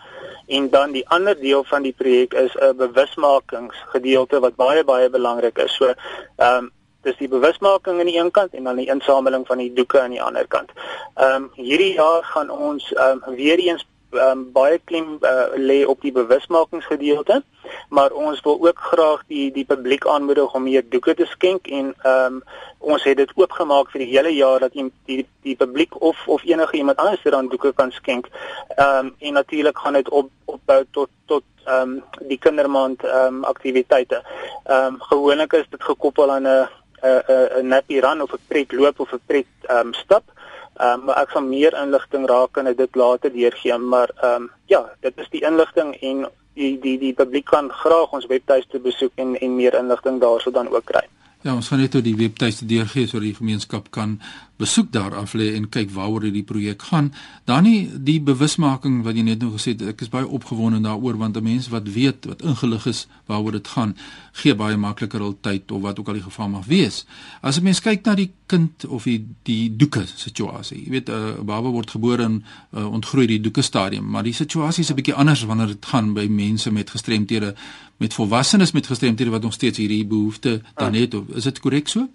En 0.48 0.70
dan 0.70 0.92
die 0.94 1.06
ander 1.10 1.38
deel 1.40 1.64
van 1.64 1.82
die 1.82 1.94
projek 1.98 2.34
is 2.34 2.56
'n 2.56 2.78
bewusmakingsgedeelte 2.78 4.40
wat 4.40 4.56
baie 4.56 4.84
baie 4.84 5.10
belangrik 5.10 5.58
is. 5.58 5.76
So 5.76 5.94
ehm 6.38 6.58
um, 6.58 6.72
dis 7.06 7.18
die 7.18 7.30
bewusmaking 7.30 8.00
aan 8.00 8.10
die 8.10 8.20
een 8.20 8.32
kant 8.32 8.54
en 8.54 8.64
dan 8.64 8.76
die 8.76 8.90
insameling 8.90 9.48
van 9.48 9.58
die 9.58 9.74
doeke 9.74 10.02
aan 10.02 10.16
die 10.16 10.22
ander 10.22 10.48
kant. 10.48 10.72
Ehm 11.16 11.36
um, 11.36 11.52
hierdie 11.54 11.94
jaar 11.94 12.24
gaan 12.24 12.50
ons 12.50 12.94
ehm 12.94 13.22
um, 13.28 13.36
weer 13.36 13.60
eens 13.60 13.86
um, 14.18 14.52
baie 14.52 14.80
klem 14.84 15.18
uh, 15.22 15.54
lê 15.56 15.84
op 15.86 16.02
die 16.02 16.12
bewusmakingsgedeelte, 16.12 17.42
maar 17.90 18.12
ons 18.12 18.42
wil 18.46 18.58
ook 18.68 18.80
graag 18.80 19.24
die 19.28 19.52
die 19.52 19.66
publiek 19.66 20.08
aanmoedig 20.08 20.54
om 20.54 20.64
meer 20.64 20.86
doeke 20.90 21.16
te 21.16 21.26
skenk 21.26 21.68
en 21.68 21.94
um, 22.06 22.42
ons 22.80 23.04
het 23.04 23.18
dit 23.18 23.32
oopgemaak 23.36 23.90
vir 23.94 24.06
die 24.06 24.12
hele 24.12 24.34
jaar 24.36 24.60
dat 24.66 24.74
die 24.74 24.88
die, 25.10 25.26
die 25.48 25.56
publiek 25.56 25.96
of 26.02 26.22
of 26.28 26.46
enige 26.46 26.78
iemand 26.78 26.98
anders 26.98 27.24
dan 27.24 27.50
doeke 27.50 27.74
kan 27.74 27.92
skenk. 27.92 28.30
Ehm 28.76 29.06
um, 29.06 29.14
en 29.20 29.34
natuurlik 29.34 29.78
gaan 29.78 29.94
dit 29.94 30.10
op 30.10 30.32
opbou 30.46 30.84
tot 30.92 31.10
tot 31.26 31.44
ehm 31.66 31.98
um, 31.98 32.04
die 32.30 32.40
kindermaand 32.40 33.04
ehm 33.04 33.42
um, 33.42 33.44
aktiwiteite. 33.44 34.24
Ehm 34.64 34.94
um, 34.94 35.02
gewoonlik 35.02 35.54
is 35.54 35.70
dit 35.70 35.84
gekoppel 35.84 36.32
aan 36.32 36.48
'n 36.48 36.68
'n 37.02 37.60
'n 37.60 37.68
nappy 37.68 38.00
run 38.00 38.22
of 38.22 38.34
'n 38.34 38.48
pret 38.48 38.72
loop 38.72 39.00
of 39.00 39.14
'n 39.14 39.22
pret 39.26 39.48
ehm 39.62 39.88
um, 39.88 39.94
stap. 39.94 40.24
Ehm 40.28 40.45
um, 40.82 41.10
ek 41.10 41.30
gaan 41.30 41.50
meer 41.50 41.76
inligting 41.82 42.28
raak 42.28 42.58
en 42.58 42.72
dit 42.76 42.96
later 42.96 43.34
deurgee, 43.34 43.78
maar 43.78 44.12
ehm 44.22 44.48
um, 44.48 44.50
ja, 44.72 44.86
dit 45.02 45.18
is 45.18 45.30
die 45.30 45.44
inligting 45.46 45.96
en 46.02 46.26
die 46.56 46.80
die 46.80 46.98
die 47.00 47.14
publiek 47.14 47.46
kan 47.46 47.70
graag 47.84 48.12
ons 48.12 48.28
webtuiste 48.32 48.80
besoek 48.80 49.12
en 49.16 49.36
en 49.36 49.56
meer 49.56 49.76
inligting 49.80 50.20
daarso 50.22 50.52
dan 50.52 50.72
ook 50.72 50.86
kry. 50.86 51.06
Ja, 51.46 51.54
ons 51.54 51.68
gaan 51.70 51.80
net 51.80 51.96
oor 51.96 52.02
die 52.02 52.18
webtuiste 52.18 52.66
deurgee 52.66 53.06
sodat 53.08 53.28
die 53.28 53.38
gemeenskap 53.38 53.92
kan 53.94 54.16
besoek 54.58 54.92
daar 54.92 55.16
af 55.16 55.34
lê 55.34 55.54
en 55.56 55.70
kyk 55.70 55.90
waaroor 55.92 56.22
hierdie 56.28 56.44
projek 56.44 56.82
gaan. 56.82 57.12
Dan 57.44 57.64
nie 57.64 57.90
die 58.08 58.20
bewusmaking 58.24 59.02
wat 59.04 59.18
jy 59.18 59.26
net 59.28 59.44
nou 59.44 59.52
gesê 59.56 59.74
het, 59.74 59.84
ek 59.92 60.06
is 60.06 60.12
baie 60.14 60.28
opgewonde 60.28 60.80
daaroor 60.84 61.18
want 61.18 61.38
'n 61.38 61.44
mens 61.44 61.68
wat 61.70 61.88
weet, 61.88 62.26
wat 62.26 62.42
ingelig 62.42 62.86
is 62.86 63.08
waaroor 63.26 63.52
dit 63.52 63.68
gaan, 63.68 63.96
gee 64.32 64.56
baie 64.56 64.78
makliker 64.78 65.22
al 65.22 65.38
tyd 65.42 65.72
of 65.72 65.82
wat 65.82 66.00
ook 66.00 66.08
al 66.08 66.14
die 66.14 66.24
geval 66.24 66.50
mag 66.50 66.66
wees. 66.66 67.06
As 67.42 67.60
'n 67.60 67.64
mens 67.64 67.82
kyk 67.82 68.06
na 68.06 68.16
die 68.16 68.32
kind 68.46 68.86
of 68.86 69.04
die 69.04 69.26
die 69.44 69.76
doeke 69.76 70.04
situasie. 70.16 70.84
Jy 70.84 70.90
weet 70.90 71.10
'n 71.10 71.12
uh, 71.12 71.44
baba 71.44 71.70
word 71.70 71.92
gebore 71.92 72.24
en 72.24 72.44
uh, 72.74 72.92
ontgroei 72.92 73.28
die 73.28 73.42
doeke 73.42 73.62
stadium, 73.62 74.10
maar 74.10 74.24
die 74.24 74.34
situasie 74.34 74.84
is 74.84 74.90
'n 74.90 74.96
bietjie 74.96 75.16
anders 75.16 75.44
wanneer 75.44 75.68
dit 75.68 75.86
gaan 75.86 76.14
by 76.14 76.28
mense 76.28 76.72
met 76.72 76.90
gestremthede, 76.90 77.56
met 77.98 78.14
volwassenes 78.14 78.72
met 78.72 78.88
gestremthede 78.88 79.30
wat 79.30 79.42
nog 79.42 79.54
steeds 79.54 79.78
hierdie 79.78 80.06
behoefte 80.06 80.62
dan 80.76 80.94
ah. 80.94 81.00
het. 81.00 81.16
Is 81.34 81.44
dit 81.44 81.60
korrek 81.60 81.88
so? 81.88 82.08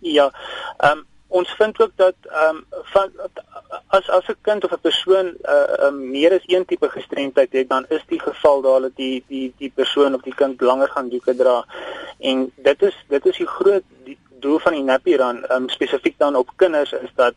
Ja. 0.00 0.32
Ehm 0.78 0.98
um, 0.98 1.04
ons 1.28 1.50
vind 1.58 1.80
ook 1.80 1.92
dat 1.96 2.14
ehm 2.22 2.56
um, 2.56 2.64
van 2.70 3.10
as 3.86 4.08
as 4.10 4.28
'n 4.28 4.36
kind 4.42 4.64
of 4.64 4.72
'n 4.72 4.80
persoon 4.80 5.26
'n 5.26 5.36
uh, 5.48 5.86
uh, 5.86 5.92
meer 5.92 6.32
as 6.32 6.46
een 6.46 6.64
tipe 6.64 6.88
gestremdheid 6.88 7.52
het, 7.52 7.68
dan 7.68 7.84
is 7.88 8.04
die 8.06 8.20
geval 8.20 8.60
daar 8.60 8.80
dat 8.80 8.96
die 8.96 9.24
die 9.28 9.54
die 9.58 9.72
persoon 9.74 10.14
of 10.14 10.20
die 10.20 10.34
kind 10.34 10.60
langer 10.60 10.88
gaan 10.88 11.08
doeke 11.08 11.36
dra. 11.36 11.64
En 12.18 12.52
dit 12.56 12.82
is 12.82 12.96
dit 13.08 13.26
is 13.26 13.36
die 13.36 13.46
groot 13.46 13.82
die 14.04 14.18
doel 14.40 14.58
van 14.58 14.72
die 14.72 14.82
nappy 14.82 15.16
run 15.16 15.44
um, 15.52 15.68
spesifiek 15.68 16.18
dan 16.18 16.36
op 16.36 16.50
kinders 16.56 16.92
is 16.92 17.12
dat 17.14 17.34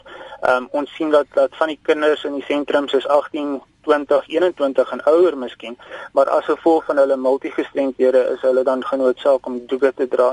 um, 0.50 0.68
ons 0.72 0.94
sien 0.96 1.10
dat 1.10 1.26
dat 1.34 1.56
van 1.56 1.68
die 1.68 1.80
kinders 1.82 2.24
in 2.24 2.34
die 2.34 2.44
sentrums 2.44 2.94
is 2.94 3.08
18 3.08 3.62
20 3.88 4.28
21 4.28 4.92
en 4.92 5.04
ouer 5.04 5.38
miskien 5.38 5.78
maar 6.14 6.30
as 6.30 6.46
gevolg 6.46 6.86
van 6.86 6.98
hulle 6.98 7.18
multigestremdhede 7.18 8.24
is 8.36 8.42
hulle 8.42 8.64
dan 8.64 8.86
genoodsaak 8.86 9.46
om 9.46 9.62
doeke 9.72 9.94
te 9.96 10.08
dra 10.08 10.30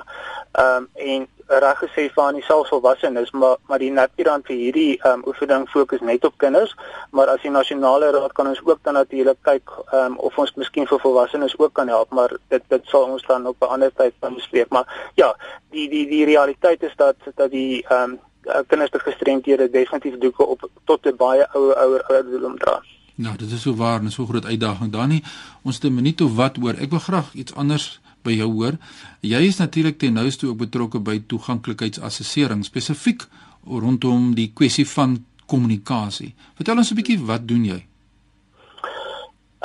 um, 0.64 0.88
en 0.94 1.28
reg 1.46 1.78
gesê 1.78 2.10
van 2.14 2.34
die 2.34 2.42
selfvolwassenes, 2.42 3.30
maar 3.30 3.56
maar 3.66 3.78
die 3.78 3.90
Napirand 3.90 4.46
vir 4.46 4.56
hierdie 4.56 4.98
ehm 4.98 5.12
um, 5.12 5.22
oefening 5.30 5.68
fokus 5.70 6.00
net 6.00 6.24
op 6.24 6.38
kinders, 6.42 6.74
maar 7.10 7.28
as 7.28 7.42
die 7.42 7.50
nasionale 7.50 8.10
raad 8.10 8.32
kan 8.32 8.48
ons 8.50 8.62
ook 8.64 8.78
dan 8.82 8.94
natuurlik 8.94 9.38
kyk 9.42 9.70
ehm 9.92 10.12
um, 10.12 10.18
of 10.18 10.38
ons 10.38 10.54
miskien 10.54 10.86
vir 10.86 11.00
volwassenes 11.00 11.58
ook 11.58 11.72
kan 11.72 11.88
help, 11.88 12.10
maar 12.10 12.36
dit 12.48 12.62
dit 12.68 12.86
sal 12.86 13.06
ons 13.10 13.26
dan 13.26 13.46
op 13.46 13.56
'n 13.62 13.72
ander 13.78 13.92
tyd 13.94 14.14
kan 14.20 14.34
bespreek. 14.34 14.68
Maar 14.68 15.12
ja, 15.14 15.36
die 15.70 15.88
die 15.88 16.06
die 16.06 16.24
realiteit 16.24 16.82
is 16.82 16.96
dat 16.96 17.16
dat 17.34 17.50
die 17.50 17.84
ehm 17.88 18.02
um, 18.10 18.18
kindergestremdhede 18.66 19.70
definitief 19.70 20.18
doeke 20.18 20.46
op 20.46 20.68
tot 20.84 21.06
'n 21.06 21.16
baie 21.16 21.46
ouer 21.52 21.74
ouer 21.74 22.02
ouderdom 22.02 22.58
dra. 22.58 22.82
Nou, 23.14 23.36
dit 23.36 23.50
is 23.50 23.62
so 23.62 23.74
waar 23.74 24.00
en 24.00 24.10
so 24.10 24.26
groot 24.26 24.44
uitdaging. 24.44 24.92
Dani, 24.92 25.22
ons 25.62 25.74
het 25.74 25.84
'n 25.84 25.94
minuut 25.94 26.20
of 26.20 26.34
wat 26.34 26.56
oor. 26.62 26.74
Ek 26.74 26.90
wil 26.90 26.98
graag 26.98 27.34
iets 27.34 27.54
anders 27.54 28.00
by 28.26 28.34
jou 28.36 28.50
hoor. 28.52 28.78
Jy 29.24 29.42
is 29.46 29.60
natuurlik 29.62 29.98
ten 30.02 30.18
nouste 30.18 30.48
ook 30.50 30.64
betrokke 30.66 31.00
by 31.00 31.20
toeganklikheidsassessering 31.30 32.64
spesifiek 32.66 33.26
rondom 33.66 34.34
die 34.36 34.50
kwessie 34.54 34.86
van 34.96 35.18
kommunikasie. 35.46 36.34
Vertel 36.58 36.82
ons 36.82 36.90
'n 36.90 36.98
bietjie 36.98 37.18
wat 37.26 37.46
doen 37.48 37.64
jy? 37.64 37.80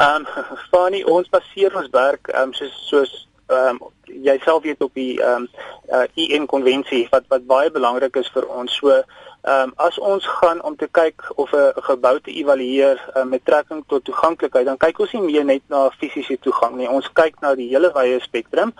Ehm 0.01 0.25
um, 0.25 0.57
Fanny, 0.71 1.03
ons 1.03 1.29
baseer 1.29 1.75
ons 1.75 1.89
werk 1.91 2.27
ehm 2.27 2.49
um, 2.49 2.53
soos 2.53 2.77
soos 2.89 3.27
ehm 3.51 3.81
um, 3.81 3.89
jy 4.11 4.37
self 4.43 4.63
weet 4.63 4.83
op 4.83 4.93
die 4.93 5.21
ehm 5.21 5.47
um, 5.47 5.49
uh, 5.91 6.05
UN 6.15 6.45
konvensie 6.45 7.07
wat 7.11 7.27
wat 7.27 7.45
baie 7.47 7.71
belangrik 7.71 8.15
is 8.15 8.31
vir 8.33 8.47
ons. 8.47 8.75
So 8.79 8.89
ehm 8.91 9.03
um, 9.43 9.73
as 9.75 9.99
ons 9.99 10.27
gaan 10.27 10.61
om 10.61 10.75
te 10.75 10.87
kyk 10.91 11.23
of 11.35 11.53
'n 11.53 11.83
gebou 11.89 12.19
te 12.19 12.31
evalueer 12.31 12.99
uh, 13.15 13.23
met 13.23 13.45
trekking 13.45 13.83
tot 13.87 14.03
toeganklikheid, 14.05 14.65
dan 14.65 14.77
kyk 14.77 14.99
ons 14.99 15.11
nie 15.11 15.21
meer 15.21 15.45
net 15.45 15.61
na 15.67 15.89
fisiese 15.89 16.37
toegang 16.39 16.75
nie. 16.75 16.89
Ons 16.89 17.11
kyk 17.13 17.39
na 17.41 17.55
die 17.55 17.69
hele 17.69 17.91
wye 17.93 18.19
spektrum 18.19 18.73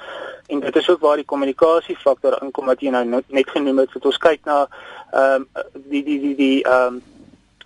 en 0.48 0.60
dit 0.60 0.76
is 0.76 0.90
ook 0.90 1.00
waar 1.00 1.16
die 1.16 1.26
kommunikasie 1.26 1.98
faktor 1.98 2.38
inkom 2.42 2.66
wat 2.66 2.82
jy 2.82 2.90
nou 2.90 3.24
net 3.28 3.50
genoem 3.50 3.78
het. 3.78 3.94
Dat 3.94 4.06
ons 4.06 4.18
kyk 4.18 4.46
na 4.46 4.68
ehm 5.12 5.34
um, 5.34 5.48
die 5.74 6.04
die 6.04 6.20
die 6.20 6.36
die 6.36 6.64
ehm 6.64 6.88
um, 6.88 7.02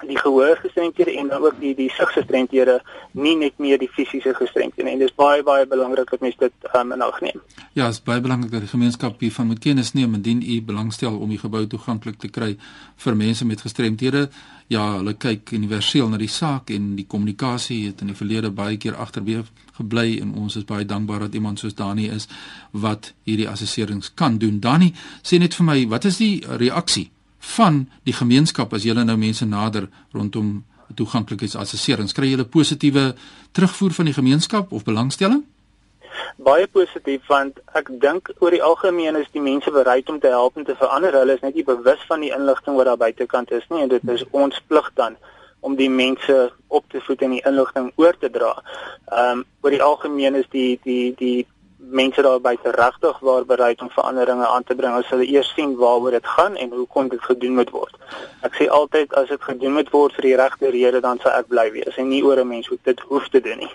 die 0.07 0.17
gehoorgestremdhede 0.19 1.17
en 1.17 1.27
dan 1.27 1.43
ook 1.43 1.59
die 1.59 1.75
die 1.75 1.89
siggestremdhede 1.89 2.81
nie 3.11 3.35
net 3.37 3.57
meer 3.57 3.79
die 3.79 3.89
fisiese 3.89 4.33
gestremdhede 4.33 4.89
en 4.89 4.99
dit 4.99 5.09
is 5.09 5.15
baie 5.15 5.43
baie 5.43 5.67
belangrik 5.67 6.09
dat 6.09 6.21
mense 6.21 6.37
dit 6.39 6.75
um, 6.75 6.91
in 6.91 7.01
ag 7.01 7.21
neem. 7.21 7.41
Ja, 7.73 7.85
dit 7.85 7.95
is 7.97 8.03
baie 8.03 8.21
belangrik 8.21 8.51
dat 8.51 8.65
die 8.65 8.71
gemeenskap 8.71 9.19
hiervan 9.19 9.47
moet 9.47 9.63
kennis 9.63 9.93
neem 9.93 10.13
indien 10.13 10.41
u 10.41 10.61
belangstel 10.61 11.17
om 11.17 11.29
die 11.29 11.39
gebou 11.39 11.65
toeganklik 11.67 12.19
te 12.19 12.27
kry 12.27 12.55
vir 13.05 13.15
mense 13.15 13.45
met 13.45 13.61
gestremdhede. 13.61 14.27
Ja, 14.67 14.85
hulle 14.97 15.13
kyk 15.13 15.51
universeel 15.53 16.09
na 16.09 16.17
die 16.17 16.31
saak 16.31 16.69
en 16.73 16.95
die 16.99 17.05
kommunikasie 17.07 17.85
het 17.87 18.01
in 18.01 18.13
die 18.13 18.17
verlede 18.17 18.51
baie 18.51 18.77
keer 18.77 18.95
agterweef 18.97 19.51
gebly 19.77 20.19
en 20.21 20.33
ons 20.41 20.55
is 20.55 20.65
baie 20.65 20.85
dankbaar 20.85 21.27
dat 21.27 21.35
iemand 21.35 21.59
soos 21.59 21.75
Dani 21.75 22.07
is 22.09 22.27
wat 22.71 23.13
hierdie 23.23 23.49
assesserings 23.49 24.13
kan 24.15 24.39
doen. 24.41 24.59
Dani, 24.59 24.93
sê 25.21 25.39
net 25.39 25.53
vir 25.53 25.69
my, 25.69 25.81
wat 25.91 26.07
is 26.09 26.17
die 26.17 26.39
reaksie 26.47 27.09
van 27.55 27.85
die 28.03 28.13
gemeenskap 28.13 28.73
as 28.73 28.85
julle 28.87 29.03
nou 29.05 29.17
mense 29.17 29.45
nader 29.45 29.89
rondom 30.13 30.63
toeganklikheidsassesserings 30.95 32.13
kry 32.13 32.29
julle 32.31 32.45
positiewe 32.45 33.13
terugvoer 33.55 33.93
van 33.97 34.09
die 34.09 34.15
gemeenskap 34.17 34.71
of 34.71 34.85
belangstelling? 34.85 35.43
Baie 36.45 36.67
positief 36.67 37.27
want 37.31 37.59
ek 37.79 37.89
dink 38.01 38.31
oor 38.39 38.53
die 38.53 38.63
algemeen 38.63 39.17
is 39.19 39.31
die 39.33 39.43
mense 39.43 39.71
bereid 39.71 40.09
om 40.11 40.19
te 40.19 40.31
help 40.31 40.57
en 40.59 40.67
te 40.67 40.75
verander. 40.79 41.15
Hulle 41.15 41.35
is 41.35 41.43
net 41.43 41.55
nie 41.55 41.65
bewus 41.67 42.03
van 42.09 42.23
die 42.23 42.33
inligting 42.35 42.77
wat 42.77 42.89
daar 42.91 43.01
buitekant 43.01 43.51
is 43.55 43.65
nie 43.71 43.83
en 43.85 43.91
dit 43.91 44.13
is 44.13 44.23
ons 44.31 44.61
plig 44.67 44.91
dan 44.99 45.17
om 45.65 45.75
die 45.75 45.89
mense 45.89 46.35
op 46.67 46.85
te 46.93 47.01
voed 47.01 47.23
en 47.25 47.33
die 47.37 47.43
inligting 47.49 47.89
oor 48.01 48.17
te 48.19 48.29
dra. 48.29 48.53
Ehm 49.11 49.41
um, 49.41 49.45
oor 49.65 49.73
die 49.73 49.83
algemeen 49.83 50.35
is 50.41 50.47
die 50.53 50.79
die 50.83 51.15
die 51.17 51.47
mense 51.91 52.21
daar 52.21 52.41
buite 52.41 52.71
regtig 52.71 53.19
waar 53.19 53.45
bereid 53.45 53.81
om 53.81 53.89
veranderinge 53.89 54.47
aan 54.47 54.63
te 54.63 54.75
bring 54.75 54.93
as 54.93 55.09
hulle 55.09 55.27
eers 55.27 55.53
sien 55.53 55.75
waaroor 55.75 56.11
dit 56.11 56.27
gaan 56.27 56.55
en 56.55 56.69
hoekom 56.69 57.09
dit 57.09 57.21
gedoen 57.21 57.55
moet 57.55 57.69
word. 57.69 57.95
Ek 58.41 58.55
sê 58.59 58.69
altyd 58.69 59.13
as 59.13 59.29
dit 59.29 59.41
gedoen 59.41 59.73
moet 59.73 59.89
word 59.93 60.13
vir 60.17 60.23
die 60.29 60.35
regte 60.35 60.69
rede 60.69 61.01
dan 61.01 61.19
sal 61.21 61.31
ek 61.39 61.47
bly 61.47 61.71
wees 61.71 61.97
en 61.97 62.09
nie 62.09 62.23
oor 62.23 62.39
'n 62.41 62.47
mens 62.47 62.67
hoe 62.67 62.77
dit 62.83 62.99
hoef 62.99 63.29
te 63.29 63.41
doen 63.41 63.57
nie. 63.57 63.71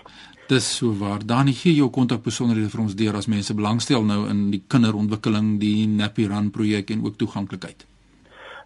Dis 0.47 0.77
so 0.77 0.93
waar. 0.99 1.25
Dani 1.25 1.53
gee 1.53 1.75
jou 1.75 1.89
kontakbesonderhede 1.89 2.69
vir 2.69 2.81
ons 2.81 2.95
deur 2.95 3.15
as 3.15 3.27
mense 3.27 3.53
belangstel 3.53 4.03
nou 4.03 4.29
in 4.29 4.51
die 4.51 4.63
kinderontwikkeling, 4.67 5.59
die 5.59 5.87
Nappy 5.87 6.27
Run 6.27 6.51
projek 6.51 6.89
en 6.89 7.05
ook 7.05 7.17
toeganklikheid. 7.17 7.85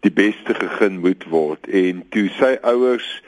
die 0.00 0.12
beste 0.12 0.54
gegeen 0.54 1.00
moet 1.00 1.24
word 1.24 1.66
en 1.68 2.04
toe 2.10 2.28
sy 2.28 2.58
ouers 2.62 3.22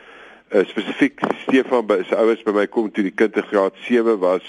uh, 0.52 0.64
spesifiek 0.68 1.20
Stefan 1.42 1.86
by 1.86 2.02
sy 2.08 2.16
ouers 2.18 2.42
by 2.46 2.54
my 2.56 2.66
kom 2.66 2.90
toe 2.90 3.04
die 3.06 3.14
kind 3.14 3.36
in 3.36 3.46
graad 3.50 3.76
7 3.86 4.18
was. 4.22 4.44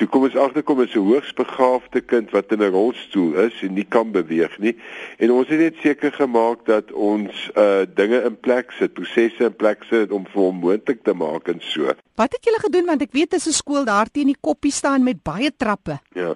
Toe 0.00 0.08
kom 0.10 0.24
ons 0.26 0.36
agterkom 0.36 0.80
is 0.82 0.94
'n 0.96 1.04
hoogsbegaafde 1.04 2.00
kind 2.00 2.30
wat 2.30 2.52
in 2.52 2.62
'n 2.62 2.72
rolstoel 2.72 3.34
is 3.46 3.62
en 3.62 3.74
nie 3.74 3.86
kan 3.88 4.10
beweeg 4.10 4.58
nie. 4.58 4.76
En 5.18 5.30
ons 5.30 5.48
het 5.48 5.58
net 5.58 5.74
seker 5.82 6.12
gemaak 6.12 6.64
dat 6.66 6.92
ons 6.92 7.50
uh 7.56 7.84
dinge 7.94 8.22
in 8.24 8.40
plek 8.40 8.72
sit, 8.78 8.92
prosesse 8.92 9.44
in 9.44 9.56
plek 9.56 9.84
sit 9.90 10.10
om 10.10 10.26
vir 10.26 10.42
hom 10.42 10.56
moontlik 10.56 11.04
te 11.04 11.14
maak 11.14 11.48
en 11.48 11.60
so. 11.60 11.92
Wat 12.16 12.32
het 12.32 12.44
julle 12.44 12.58
gedoen 12.58 12.86
want 12.86 13.02
ek 13.02 13.12
weet 13.12 13.30
dis 13.30 13.46
'n 13.46 13.52
skool 13.52 13.84
daar 13.84 14.10
teen 14.10 14.26
die 14.26 14.40
koppie 14.40 14.72
staan 14.72 15.04
met 15.04 15.22
baie 15.22 15.50
trappe. 15.56 16.00
Ja. 16.14 16.34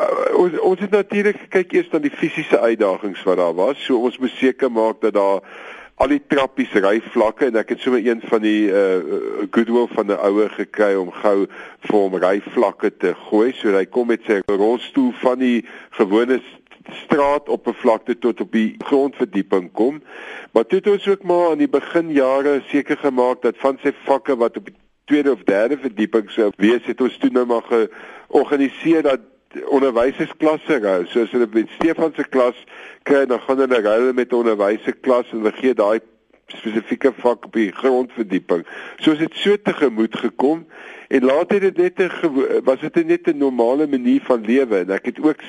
Uh, 0.00 0.38
ons 0.38 0.58
ons 0.58 0.80
het 0.80 0.90
natuurlik 0.90 1.36
gekyk 1.36 1.72
eers 1.72 1.90
na 1.92 1.98
die 1.98 2.10
fisiese 2.10 2.60
uitdagings 2.60 3.22
wat 3.22 3.36
daar 3.36 3.54
was. 3.54 3.84
So 3.84 3.98
ons 3.98 4.18
moet 4.18 4.30
seker 4.30 4.70
maak 4.70 5.00
dat 5.00 5.12
daar 5.14 5.42
al 6.02 6.10
die 6.10 6.22
trappies 6.26 6.72
ry 6.82 6.98
vlakke 7.14 7.46
en 7.46 7.56
ek 7.60 7.68
het 7.74 7.80
sommer 7.84 8.02
een 8.02 8.22
van 8.30 8.42
die 8.42 8.66
uh 8.66 9.46
goodwill 9.54 9.86
van 9.94 10.10
'n 10.10 10.18
ouer 10.28 10.50
gekry 10.50 10.94
om 10.94 11.12
gou 11.22 11.46
vir 11.86 11.98
hom 11.98 12.16
ry 12.18 12.40
vlakke 12.54 12.90
te 12.90 13.14
gooi 13.30 13.52
so 13.52 13.70
hy 13.76 13.84
kom 13.86 14.06
met 14.06 14.26
sy 14.26 14.40
rolstoel 14.46 15.12
van 15.22 15.38
die 15.38 15.64
gewone 15.90 16.40
straat 16.90 17.48
op 17.48 17.66
'n 17.66 17.74
vlakte 17.74 18.18
tot 18.18 18.40
op 18.40 18.52
die 18.52 18.74
grondverdieping 18.78 19.72
kom. 19.72 20.02
Maar 20.52 20.66
toe 20.66 20.78
het 20.78 20.90
ons 20.90 21.08
ook 21.08 21.22
maar 21.22 21.50
aan 21.50 21.58
die 21.58 21.68
begin 21.68 22.12
jare 22.12 22.62
seker 22.66 22.96
gemaak 22.96 23.42
dat 23.42 23.54
van 23.58 23.78
sy 23.82 23.92
vakke 24.04 24.36
wat 24.36 24.56
op 24.56 24.64
die 24.64 24.74
tweede 25.04 25.32
of 25.32 25.42
derde 25.44 25.78
verdieping 25.78 26.30
sou 26.30 26.50
wees, 26.56 26.84
het 26.84 27.00
ons 27.00 27.16
toe 27.16 27.30
nou 27.30 27.46
maar 27.46 27.62
georganiseer 27.62 29.02
dat 29.02 29.20
onderwysersklasse 29.66 30.80
hou. 30.84 31.04
Soos 31.06 31.30
hulle 31.30 31.48
met 31.52 31.70
Stefan 31.76 32.12
se 32.16 32.24
klas 32.28 32.58
kry, 33.02 33.24
dan 33.26 33.40
gaan 33.40 33.62
hulle 33.64 33.80
hulle 33.82 34.12
met 34.12 34.32
onderwysersklas 34.32 35.32
en 35.32 35.42
hulle 35.42 35.52
gee 35.60 35.74
daai 35.74 36.00
spesifieke 36.52 37.12
vak 37.22 37.46
op 37.48 37.56
die 37.56 37.70
grondverdieping. 37.72 38.64
Soos 39.02 39.18
dit 39.18 39.36
so 39.40 39.56
tegemoet 39.56 40.16
gekom 40.18 40.64
en 41.08 41.24
later 41.24 41.62
het 41.62 41.76
dit 41.76 41.98
net 41.98 42.12
'n 42.22 42.64
was 42.64 42.80
dit 42.80 43.06
net 43.06 43.28
'n 43.28 43.38
normale 43.38 43.86
manier 43.86 44.20
van 44.24 44.44
lewe 44.44 44.78
en 44.78 44.90
ek 44.90 45.04
het 45.04 45.18
ook 45.20 45.40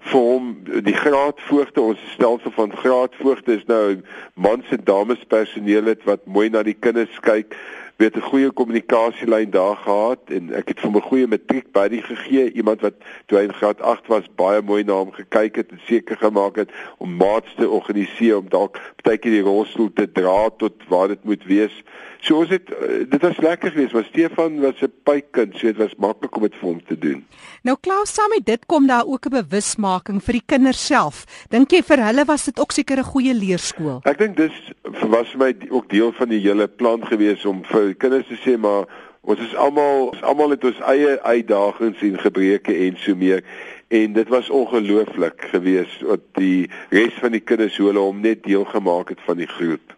vir 0.00 0.20
hom 0.20 0.56
die 0.64 0.96
graadvoogte 0.96 1.80
ons 1.80 1.98
stelsel 2.12 2.50
van 2.50 2.76
graadvoogte 2.76 3.54
is 3.54 3.64
nou 3.66 4.00
mans 4.34 4.64
en 4.70 4.80
dames 4.84 5.24
personeel 5.28 5.84
het 5.84 6.04
wat 6.04 6.26
mooi 6.26 6.48
na 6.48 6.62
die 6.62 6.76
kinders 6.80 7.20
kyk 7.20 7.56
weet 8.02 8.16
'n 8.16 8.30
goeie 8.30 8.50
kommunikasielyn 8.50 9.50
daar 9.50 9.76
gehad 9.76 10.18
en 10.26 10.52
ek 10.54 10.68
het 10.68 10.80
vir 10.80 10.90
'n 10.90 11.08
goeie 11.10 11.26
matriek 11.26 11.72
by 11.72 11.88
die 11.88 12.02
gegee. 12.02 12.52
Iemand 12.52 12.80
wat 12.80 12.94
toe 13.26 13.38
hy 13.38 13.44
in 13.44 13.54
graad 13.54 13.80
8 13.80 14.06
was 14.06 14.26
baie 14.34 14.62
mooi 14.62 14.82
na 14.84 14.92
hom 14.92 15.12
gekyk 15.12 15.56
het 15.56 15.70
en 15.70 15.80
seker 15.86 16.16
gemaak 16.16 16.56
het 16.56 16.70
om 16.98 17.16
maats 17.16 17.54
te 17.56 17.68
organiseer 17.68 18.36
om 18.36 18.48
dalk 18.48 18.78
partykeer 18.96 19.32
die 19.32 19.46
rolstoel 19.46 19.92
te 19.94 20.12
dra 20.12 20.50
tot 20.56 20.72
waar 20.88 21.08
dit 21.08 21.24
moet 21.24 21.44
wees. 21.44 21.82
So 22.20 22.38
ons 22.38 22.48
het 22.48 22.70
eh, 22.70 23.06
dit 23.08 23.22
was 23.22 23.38
lekker 23.38 23.70
geweest 23.70 23.92
maar 23.92 24.04
Stefan 24.04 24.60
was 24.60 24.82
'n 24.82 24.92
pykind 25.02 25.56
so 25.56 25.66
dit 25.66 25.76
was 25.76 25.94
maklik 25.98 26.36
om 26.36 26.42
dit 26.42 26.54
vir 26.54 26.68
hom 26.68 26.82
te 26.86 26.98
doen. 26.98 27.24
Nou 27.62 27.76
Klaus 27.80 28.14
saam 28.14 28.28
met 28.28 28.46
dit 28.46 28.66
kom 28.66 28.86
daar 28.86 29.06
ook 29.06 29.26
'n 29.26 29.46
bewusmaking 29.46 30.22
vir 30.22 30.32
die 30.32 30.46
kinders 30.46 30.86
self. 30.86 31.24
Dink 31.48 31.70
jy 31.70 31.82
vir 31.82 32.04
hulle 32.04 32.24
was 32.24 32.44
dit 32.44 32.60
ook 32.60 32.72
seker 32.72 32.98
'n 32.98 33.12
goeie 33.14 33.34
leerskool? 33.34 34.00
Ek 34.04 34.18
dink 34.18 34.36
dis 34.36 34.72
was 34.82 35.28
vir 35.28 35.38
my 35.38 35.54
ook 35.68 35.88
deel 35.88 36.12
van 36.12 36.28
die 36.28 36.40
hele 36.40 36.68
plan 36.68 37.06
geweest 37.06 37.46
om 37.46 37.64
vir 37.64 37.91
vir 37.92 38.00
kinders 38.00 38.28
te 38.30 38.40
sê 38.40 38.56
maar 38.56 38.88
ons 39.22 39.40
is 39.44 39.54
almal 39.54 40.08
ons 40.08 40.24
almal 40.26 40.56
het 40.56 40.64
ons 40.64 40.82
eie 40.90 41.14
uitdagings 41.22 42.02
en 42.08 42.18
gebreke 42.24 42.74
en 42.88 42.98
so 43.04 43.14
meer 43.14 43.44
en 43.92 44.12
dit 44.16 44.28
was 44.32 44.50
ongelooflik 44.50 45.48
geweest 45.52 46.02
wat 46.08 46.24
die 46.40 46.70
res 46.90 47.14
van 47.20 47.36
die 47.36 47.44
kinders 47.44 47.76
hoe 47.76 47.90
hulle 47.90 48.02
hom 48.02 48.22
net 48.24 48.42
deel 48.48 48.64
gemaak 48.64 49.12
het 49.12 49.20
van 49.26 49.36
die 49.42 49.50
groep. 49.50 49.96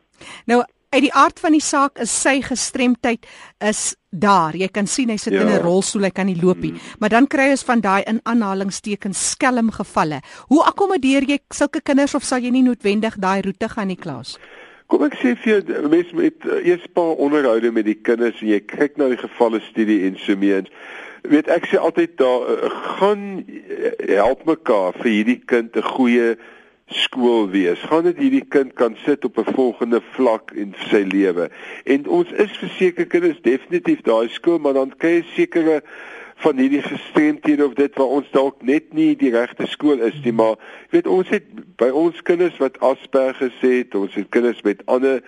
Nou 0.50 0.64
uit 0.94 1.02
die 1.02 1.14
aard 1.14 1.40
van 1.42 1.54
die 1.56 1.62
saak 1.62 1.98
is 2.02 2.12
sy 2.14 2.36
gestremdheid 2.44 3.26
is 3.66 3.94
daar. 4.10 4.54
Jy 4.54 4.68
kan 4.70 4.86
sien 4.86 5.10
hy 5.10 5.16
sit 5.18 5.34
ja. 5.34 5.42
in 5.42 5.50
'n 5.50 5.62
rolstoel, 5.62 6.06
hy 6.06 6.10
kan 6.14 6.26
nie 6.30 6.38
loop 6.38 6.60
nie. 6.62 6.70
Hmm. 6.70 6.98
Maar 6.98 7.10
dan 7.16 7.26
kry 7.26 7.50
ons 7.50 7.66
van 7.66 7.80
daai 7.80 8.02
in 8.06 8.20
aanhalingstekens 8.22 9.30
skelm 9.30 9.70
gevalle. 9.74 10.20
Hoe 10.46 10.62
akkommodeer 10.62 11.26
jy 11.26 11.38
sulke 11.50 11.80
kinders 11.80 12.14
of 12.14 12.22
sal 12.22 12.38
jy 12.38 12.50
nie 12.50 12.62
noodwendig 12.62 13.18
daai 13.18 13.42
roete 13.42 13.68
gaan 13.68 13.90
nie 13.90 13.98
klas? 13.98 14.38
Kom 14.92 15.04
ek 15.06 15.16
sê 15.16 15.32
vir 15.40 15.62
jou 15.62 15.88
mense 15.88 16.16
met 16.16 16.44
uh, 16.44 16.58
eers 16.60 16.84
paar 16.92 17.16
onderhoude 17.24 17.72
met 17.72 17.86
die 17.88 17.96
kinders 17.96 18.40
en 18.42 18.50
jy 18.52 18.60
kyk 18.68 18.98
na 19.00 19.08
die 19.12 19.20
gevalle 19.20 19.62
studie 19.70 20.02
en 20.08 20.18
so 20.20 20.36
mee. 20.36 20.60
Weet 21.24 21.48
ek 21.52 21.70
sê 21.70 21.80
altyd 21.80 22.18
daar 22.20 22.44
uh, 22.52 22.74
gaan 22.98 23.22
uh, 23.40 23.94
help 24.12 24.44
mekaar 24.48 24.92
vir 25.00 25.10
hierdie 25.10 25.40
kind 25.48 25.76
'n 25.76 25.88
goeie 25.94 26.34
skool 26.92 27.48
wees. 27.48 27.80
Gaan 27.88 28.04
dit 28.10 28.20
hierdie 28.20 28.44
kind 28.44 28.74
kan 28.76 28.96
sit 29.04 29.24
op 29.24 29.38
'n 29.40 29.54
volgende 29.56 30.02
vlak 30.12 30.52
in 30.52 30.74
sy 30.90 31.00
lewe. 31.08 31.48
En 31.84 32.06
ons 32.06 32.32
is 32.32 32.52
verseker 32.60 33.06
kinders 33.06 33.40
definitief 33.40 34.04
daai 34.04 34.28
skool, 34.28 34.58
maar 34.58 34.76
dan 34.76 34.92
kry 34.96 35.16
jy 35.16 35.24
sekere 35.34 35.82
van 36.42 36.58
hierdie 36.58 36.82
gestremdhede 36.82 37.66
of 37.66 37.74
dit 37.74 37.94
waar 37.94 38.14
ons 38.18 38.30
dalk 38.30 38.62
net 38.62 38.92
nie 38.92 39.14
die 39.16 39.30
regte 39.30 39.66
skool 39.66 40.00
is 40.04 40.16
nie 40.24 40.32
maar 40.32 40.56
weet 40.90 41.06
ons 41.06 41.28
het 41.28 41.46
by 41.80 41.90
ons 41.90 42.22
kinders 42.22 42.56
wat 42.62 42.80
Asperger 42.80 43.52
het 43.60 43.94
ons 43.94 44.14
het 44.14 44.30
kinders 44.34 44.62
met 44.62 44.82
ander 44.86 45.22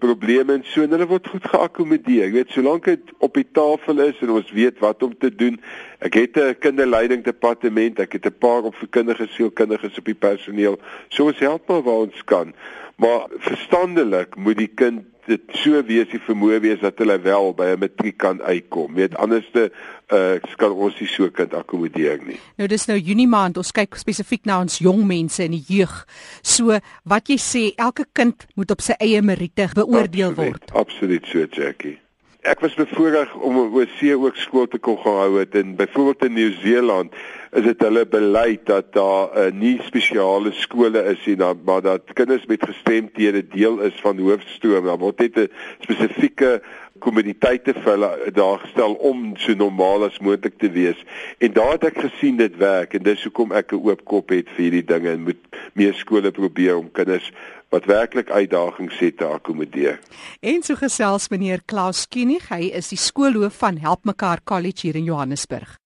probleme 0.00 0.56
en 0.56 0.64
so 0.64 0.84
en 0.84 0.94
hulle 0.94 1.06
word 1.10 1.28
goed 1.28 1.46
geakkommodeer. 1.52 2.28
Ek 2.28 2.36
weet 2.38 2.54
solank 2.54 2.88
dit 2.88 3.12
op 3.24 3.36
die 3.36 3.46
tafel 3.56 4.00
is 4.06 4.20
en 4.24 4.32
ons 4.38 4.52
weet 4.56 4.80
wat 4.82 5.04
om 5.06 5.12
te 5.24 5.30
doen 5.42 5.58
ek 6.06 6.16
het 6.16 6.38
'n 6.40 6.58
kinderleiding 6.64 7.24
departement 7.24 8.00
ek 8.00 8.16
het 8.16 8.26
'n 8.26 8.40
paar 8.46 8.64
opvoedkundige 8.70 9.28
sielkundiges 9.28 9.98
op 9.98 10.04
die 10.04 10.20
personeel 10.26 10.78
so 11.08 11.26
ons 11.26 11.38
help 11.38 11.68
maar 11.68 11.82
waar 11.82 12.06
ons 12.08 12.24
kan. 12.24 12.54
Maar 12.96 13.28
verstandelik 13.38 14.36
moet 14.36 14.56
die 14.56 14.72
kind 14.74 15.09
dit 15.26 15.40
so 15.62 15.82
wees 15.86 16.08
die 16.10 16.20
vermoë 16.22 16.60
wees 16.64 16.80
dat 16.80 16.98
hulle 16.98 17.18
wel 17.20 17.52
by 17.54 17.72
'n 17.74 17.78
matriek 17.78 18.16
kan 18.18 18.42
uitkom. 18.42 18.94
Weet 18.94 19.16
anderste 19.16 19.70
uh 20.12 20.38
kan 20.56 20.72
ons 20.72 21.00
nie 21.00 21.08
so 21.08 21.30
kind 21.30 21.54
akkommodeer 21.54 22.18
nie. 22.26 22.38
Nou 22.56 22.68
dis 22.68 22.86
nou 22.86 22.98
Junie 22.98 23.28
maand, 23.28 23.56
ons 23.56 23.72
kyk 23.72 23.94
spesifiek 23.94 24.44
na 24.44 24.60
ons 24.60 24.78
jong 24.78 25.06
mense 25.06 25.44
in 25.44 25.50
die 25.50 25.64
jeug. 25.66 26.06
So 26.42 26.78
wat 27.04 27.28
jy 27.28 27.36
sê, 27.36 27.74
elke 27.76 28.06
kind 28.12 28.46
moet 28.54 28.70
op 28.70 28.80
sy 28.80 28.94
eie 28.98 29.22
meriete 29.22 29.68
beoordeel 29.74 30.30
absoluut, 30.30 30.50
word. 30.50 30.70
Absoluut 30.72 31.26
so, 31.26 31.46
Jackie. 31.50 31.98
Ek 32.40 32.62
was 32.64 32.72
bevoorreg 32.74 33.34
om 33.34 33.56
'n 33.56 33.72
OC 33.76 34.00
ook 34.16 34.36
skool 34.36 34.68
te 34.68 34.78
kon 34.78 34.96
gehou 34.98 35.38
het 35.38 35.54
en 35.54 35.76
byvoorbeeld 35.76 36.24
in 36.24 36.32
Nieu-Seeland 36.32 37.12
is 37.52 37.62
dit 37.62 37.82
hulle 37.82 38.06
beleid 38.06 38.66
dat 38.66 38.92
daar 38.92 39.28
uh, 39.36 39.52
nie 39.52 39.80
spesiale 39.82 40.52
skole 40.52 41.04
is 41.04 41.26
nie, 41.26 41.36
maar 41.64 41.82
dat 41.82 42.12
kinders 42.12 42.46
met 42.46 42.64
gestremthede 42.64 43.48
deel 43.48 43.80
is 43.80 44.00
van 44.00 44.18
hoofstroom. 44.18 44.84
Daar 44.84 44.98
word 44.98 45.18
net 45.18 45.36
'n 45.36 45.50
spesifieke 45.80 46.62
kommuniteite 46.98 47.74
vir 47.74 47.92
hulle 47.92 48.30
daar 48.32 48.58
gestel 48.58 48.94
om 48.94 49.36
so 49.36 49.52
normaal 49.52 50.04
as 50.04 50.18
moontlik 50.18 50.58
te 50.58 50.70
wees. 50.70 51.04
En 51.38 51.52
daar 51.52 51.72
het 51.72 51.84
ek 51.84 51.98
gesien 51.98 52.36
dit 52.36 52.56
werk 52.56 52.94
en 52.94 53.02
dis 53.02 53.22
hoekom 53.22 53.52
ek 53.52 53.72
'n 53.72 53.84
oop 53.84 54.04
kop 54.04 54.28
het 54.28 54.48
vir 54.48 54.62
hierdie 54.64 54.84
dinge 54.84 55.10
en 55.10 55.22
moet 55.22 55.44
meer 55.72 55.94
skole 55.94 56.30
probeer 56.30 56.76
om 56.76 56.90
kinders 56.92 57.32
wat 57.70 57.86
werklik 57.86 58.30
uitdagings 58.30 58.98
het 58.98 59.16
te 59.16 59.24
akkommodeer. 59.24 60.00
En 60.42 60.62
so 60.62 60.74
gesels 60.74 61.28
meneer 61.30 61.62
Klaus 61.70 62.06
Kienig, 62.08 62.48
hy 62.50 62.70
is 62.74 62.90
die 62.90 62.98
skoolhoof 62.98 63.60
van 63.62 63.78
Help 63.78 64.04
Mekaar 64.04 64.42
College 64.44 64.88
hier 64.88 64.98
in 64.98 65.06
Johannesburg. 65.06 65.76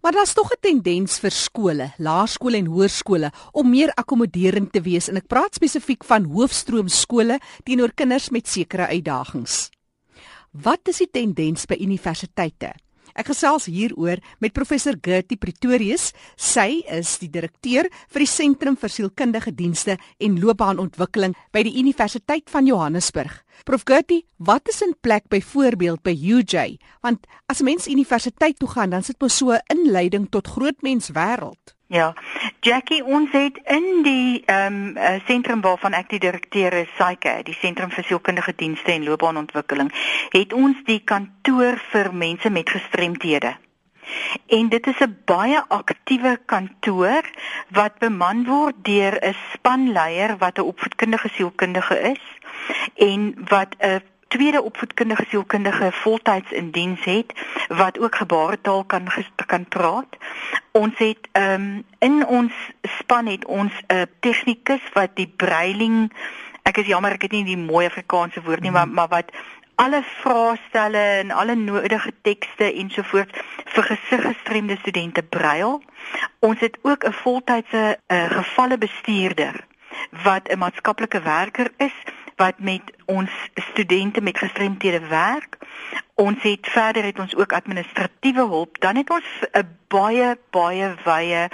Maar 0.00 0.12
daar's 0.12 0.32
tog 0.32 0.50
'n 0.52 0.60
tendens 0.60 1.18
vir 1.18 1.30
skole, 1.30 1.92
laerskole 1.98 2.56
en 2.56 2.66
hoërskole 2.66 3.30
om 3.52 3.70
meer 3.70 3.92
akkommoderend 3.94 4.72
te 4.72 4.80
wees 4.80 5.08
en 5.08 5.16
ek 5.16 5.26
praat 5.26 5.54
spesifiek 5.54 6.04
van 6.04 6.24
hoofstroom 6.24 6.88
skole 6.88 7.38
teenoor 7.64 7.92
kinders 7.94 8.30
met 8.30 8.48
sekere 8.48 8.86
uitdagings. 8.86 9.70
Wat 10.50 10.88
is 10.88 10.98
die 10.98 11.10
tendens 11.10 11.66
by 11.66 11.76
universiteite? 11.80 12.74
Ek 13.14 13.30
gesels 13.32 13.66
hieroor 13.66 14.20
met 14.40 14.54
professor 14.56 14.94
Gertie 15.00 15.38
Pretorius. 15.40 16.12
Sy 16.36 16.82
is 16.90 17.16
die 17.22 17.30
direkteur 17.32 17.88
vir 18.08 18.24
die 18.24 18.30
Sentrum 18.30 18.76
vir 18.76 18.92
Sielkundige 18.92 19.52
Dienste 19.54 19.96
en 20.18 20.38
Loopbaanontwikkeling 20.40 21.34
by 21.52 21.64
die 21.66 21.76
Universiteit 21.80 22.50
van 22.50 22.66
Johannesburg. 22.66 23.42
Prof 23.64 23.84
Gertie, 23.84 24.22
wat 24.38 24.68
is 24.68 24.80
in 24.82 24.94
plek 25.00 25.28
byvoorbeeld 25.28 26.02
by 26.02 26.14
UJ? 26.14 26.78
Want 27.04 27.26
as 27.50 27.60
mens 27.60 27.90
universiteit 27.90 28.58
toe 28.58 28.70
gaan, 28.70 28.90
dan 28.90 29.02
sit 29.02 29.18
mens 29.18 29.28
so 29.28 29.52
'n 29.52 29.60
inleiding 29.68 30.30
tot 30.30 30.48
grootmens 30.48 31.10
wêreld. 31.12 31.79
Ja. 31.90 32.12
Jackie, 32.60 33.04
ons 33.04 33.32
het 33.34 33.56
in 33.66 34.02
die 34.06 34.42
ehm 34.46 34.74
um, 34.94 35.16
sentrum 35.26 35.60
waarvan 35.60 35.96
ek 35.98 36.12
die 36.12 36.20
direkteur 36.22 36.76
is, 36.84 36.92
SAICA, 36.94 37.32
die 37.42 37.56
Sentrum 37.58 37.90
vir 37.90 38.06
Sielkundige 38.06 38.54
Dienste 38.54 38.92
en 38.92 39.08
Loopbaanontwikkeling, 39.08 39.90
het 40.30 40.54
ons 40.54 40.78
die 40.86 41.00
kantoor 41.02 41.80
vir 41.90 42.12
mense 42.14 42.50
met 42.50 42.70
gestremthede. 42.70 43.56
En 44.46 44.70
dit 44.70 44.86
is 44.86 45.00
'n 45.02 45.18
baie 45.26 45.64
aktiewe 45.68 46.38
kantoor 46.46 47.26
wat 47.74 47.98
beman 47.98 48.46
word 48.46 48.78
deur 48.86 49.18
'n 49.18 49.34
spanleier 49.52 50.36
wat 50.38 50.58
'n 50.58 50.70
opvoedkundige 50.70 51.28
sielkundige 51.34 51.98
is 52.14 52.22
en 52.94 53.34
wat 53.48 53.74
'n 53.78 54.02
tweede 54.30 54.62
opvoedkundige 54.62 55.24
sielkundige 55.28 55.92
voltyds 55.92 56.52
in 56.52 56.70
diens 56.70 57.04
het 57.04 57.32
wat 57.68 57.98
ook 57.98 58.14
gebaretaal 58.14 58.84
kan 58.84 59.08
kan 59.46 59.64
praat. 59.68 60.16
Ons 60.70 60.98
het 60.98 61.28
ehm 61.32 61.54
um, 61.54 61.84
in 61.98 62.26
ons 62.26 62.52
span 62.98 63.26
het 63.26 63.44
ons 63.44 63.72
'n 63.72 63.94
uh, 63.94 64.02
tegnikus 64.20 64.84
wat 64.92 65.10
die 65.14 65.32
breiling 65.36 66.12
ek 66.62 66.76
is 66.76 66.86
jammer 66.86 67.12
ek 67.12 67.22
het 67.22 67.32
nie 67.32 67.44
die 67.44 67.58
mooi 67.58 67.86
Afrikaanse 67.86 68.42
woord 68.42 68.60
nie, 68.60 68.70
mm. 68.70 68.76
maar 68.76 68.88
maar 68.88 69.08
wat 69.08 69.32
alle 69.74 70.02
vraestelle 70.20 71.04
en 71.22 71.30
alle 71.30 71.54
nodige 71.54 72.12
tekste 72.22 72.72
ensovoorts 72.72 73.38
vir 73.64 73.82
gesiggestremde 73.82 74.76
studente 74.76 75.22
brail. 75.22 75.82
Ons 76.38 76.60
het 76.60 76.78
ook 76.82 77.04
'n 77.04 77.12
voltydse 77.12 77.98
uh, 78.06 78.24
gevalle 78.30 78.78
bestuurder 78.78 79.64
wat 80.22 80.48
'n 80.48 80.58
maatskaplike 80.58 81.20
werker 81.22 81.70
is 81.76 81.96
wat 82.40 82.58
met 82.58 82.82
ons 83.04 83.30
studente 83.54 84.20
met 84.20 84.38
gestremthede 84.38 85.06
werk. 85.08 85.58
Ons 86.14 86.42
het 86.42 86.66
verder 86.70 87.04
het 87.04 87.18
ons 87.18 87.36
ook 87.36 87.52
administratiewe 87.52 88.46
hulp. 88.48 88.80
Dan 88.80 88.96
het 88.96 89.10
ons 89.10 89.28
'n 89.52 89.68
baie 89.88 90.38
baie 90.50 90.94
wye 91.04 91.48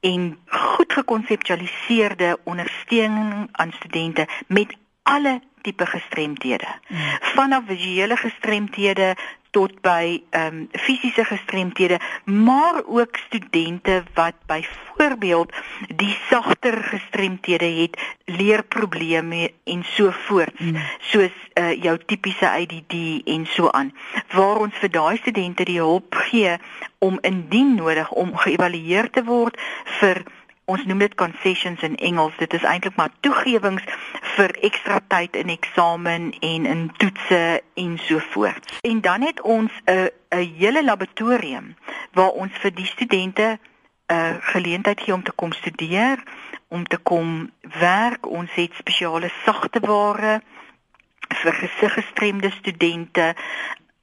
en 0.00 0.38
goed 0.46 0.92
gekonseptualiseerde 0.92 2.38
ondersteuning 2.44 3.48
aan 3.52 3.72
studente 3.72 4.28
met 4.46 4.76
alle 5.14 5.40
tipe 5.62 5.86
gestremthede. 5.86 6.68
Hmm. 6.86 7.18
Vanaf 7.34 7.66
visuele 7.66 8.16
gestremthede 8.16 9.14
tot 9.50 9.80
by 9.80 10.22
ehm 10.30 10.54
um, 10.54 10.68
fisiese 10.72 11.24
gestremthede, 11.24 11.98
maar 12.24 12.82
ook 12.86 13.16
studente 13.16 14.02
wat 14.14 14.34
byvoorbeeld 14.46 15.52
die 15.96 16.16
sagter 16.28 16.82
gestremthede 16.82 17.64
het, 17.64 18.00
leerprobleme 18.24 19.52
en 19.64 19.84
so 19.84 20.10
voort, 20.10 20.60
mm. 20.60 20.76
soos 20.98 21.32
uh, 21.54 21.82
jou 21.82 21.98
tipiese 22.06 22.50
ADD 22.50 22.94
en 23.24 23.46
so 23.46 23.70
aan. 23.70 23.94
Waar 24.32 24.56
ons 24.56 24.74
vir 24.74 24.90
daai 24.90 25.16
studente 25.16 25.64
die 25.64 25.80
hulp 25.80 26.14
gee 26.28 26.56
om 26.98 27.18
indien 27.20 27.74
nodig 27.74 28.10
om 28.10 28.36
geëvalueer 28.36 29.10
te 29.10 29.24
word 29.24 29.56
vir 30.00 30.22
ons 30.68 30.84
noem 30.84 30.98
dit 30.98 31.14
concessions 31.14 31.82
in 31.82 31.96
Engels. 31.96 32.36
Dit 32.36 32.52
is 32.52 32.64
eintlik 32.68 32.96
maar 32.96 33.12
toegewings 33.24 33.84
vir 34.34 34.52
ekstra 34.68 35.00
tyd 35.08 35.36
in 35.40 35.48
eksamen 35.48 36.30
en 36.44 36.66
in 36.68 36.82
toetse 37.00 37.62
en 37.74 37.96
so 38.04 38.20
voort. 38.34 38.76
En 38.84 39.00
dan 39.00 39.24
het 39.24 39.40
ons 39.40 39.72
'n 39.84 40.10
'n 40.30 40.52
hele 40.58 40.84
laboratorium 40.84 41.76
waar 42.12 42.30
ons 42.30 42.52
vir 42.52 42.74
die 42.74 42.86
studente 42.86 43.58
'n 43.58 44.14
uh, 44.14 44.34
geleentheid 44.40 45.00
gee 45.00 45.14
om 45.14 45.22
te 45.22 45.32
kom 45.32 45.52
studeer, 45.52 46.22
om 46.68 46.84
te 46.84 46.96
kom 46.96 47.50
werk. 47.78 48.26
Ons 48.26 48.50
het 48.54 48.72
spesiale 48.74 49.30
sagte 49.44 49.80
ware 49.80 50.40
vir 51.28 51.52
gesiggestremde 51.52 52.50
studente. 52.50 53.34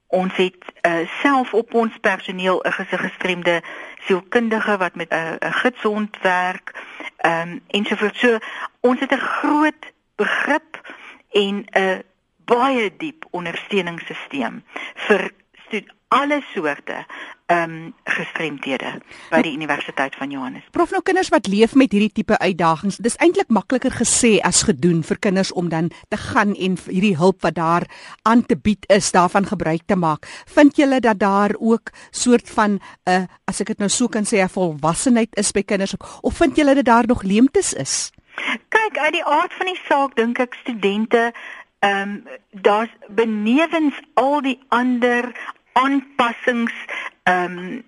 Ons 0.08 0.36
het 0.36 0.62
uh, 0.82 1.10
self 1.21 1.54
op 1.54 1.73
ons 1.73 1.97
personeel 2.01 2.62
'n 2.63 2.71
gesiggestremde 2.71 3.62
sielkundige 4.05 4.77
wat 4.77 4.95
met 4.95 5.09
'n 5.09 5.15
uh, 5.15 5.49
'n 5.49 5.53
gidshond 5.53 6.17
werk, 6.21 6.73
um, 7.25 7.61
ensovoorts. 7.67 8.19
So 8.19 8.37
ons 8.79 8.99
het 8.99 9.11
'n 9.11 9.27
groot 9.39 9.93
begrip 10.15 10.81
en 11.31 11.65
'n 11.71 12.03
baie 12.45 12.93
diep 12.97 13.25
ondersteuningssisteem 13.31 14.63
vir 14.95 15.31
alle 16.15 16.41
soorte 16.53 17.05
ehm 17.45 17.71
um, 17.71 17.93
gestremdhede 18.03 18.91
by 19.29 19.41
die 19.45 19.51
Universiteit 19.53 20.15
van 20.17 20.31
Johannesburg. 20.33 20.73
Prof 20.73 20.93
nou 20.95 21.01
kinders 21.05 21.29
wat 21.29 21.47
leef 21.47 21.75
met 21.77 21.91
hierdie 21.93 22.13
tipe 22.13 22.38
uitdagings, 22.41 22.97
dis 22.97 23.17
eintlik 23.21 23.51
makliker 23.53 23.93
gesê 23.93 24.39
as 24.41 24.63
gedoen 24.65 25.03
vir 25.05 25.19
kinders 25.21 25.51
om 25.53 25.69
dan 25.69 25.91
te 26.09 26.17
gaan 26.17 26.55
en 26.55 26.77
hierdie 26.88 27.17
hulp 27.19 27.45
wat 27.45 27.57
daar 27.59 27.85
aan 28.23 28.41
te 28.45 28.57
bied 28.57 28.88
is, 28.89 29.11
daarvan 29.13 29.45
gebruik 29.45 29.85
te 29.85 29.95
maak. 29.95 30.25
Vind 30.55 30.77
julle 30.81 30.99
dat 31.05 31.19
daar 31.21 31.53
ook 31.59 31.93
soort 32.11 32.49
van 32.49 32.71
'n 32.71 32.81
uh, 33.05 33.15
eh, 33.15 33.23
as 33.45 33.61
ek 33.61 33.67
dit 33.67 33.77
nou 33.77 33.89
so 33.89 34.07
kan 34.07 34.25
sê 34.25 34.41
'n 34.41 34.49
volwassenheid 34.49 35.35
is 35.38 35.51
by 35.51 35.61
kinders 35.61 35.93
of 36.21 36.33
vind 36.38 36.55
julle 36.55 36.75
dat 36.75 36.85
daar 36.85 37.07
nog 37.07 37.23
leemtes 37.23 37.73
is? 37.73 38.11
Kyk, 38.69 38.97
uit 38.97 39.13
die 39.13 39.25
aard 39.25 39.53
van 39.53 39.65
die 39.65 39.81
saak 39.88 40.15
dink 40.15 40.39
ek 40.39 40.53
studente 40.53 41.33
ehm 41.79 42.09
um, 42.09 42.23
daar's 42.51 42.93
benewens 43.07 43.93
al 44.13 44.41
die 44.41 44.59
ander 44.69 45.29
aanpassings 45.75 46.73
ehm 47.23 47.57
um, 47.57 47.83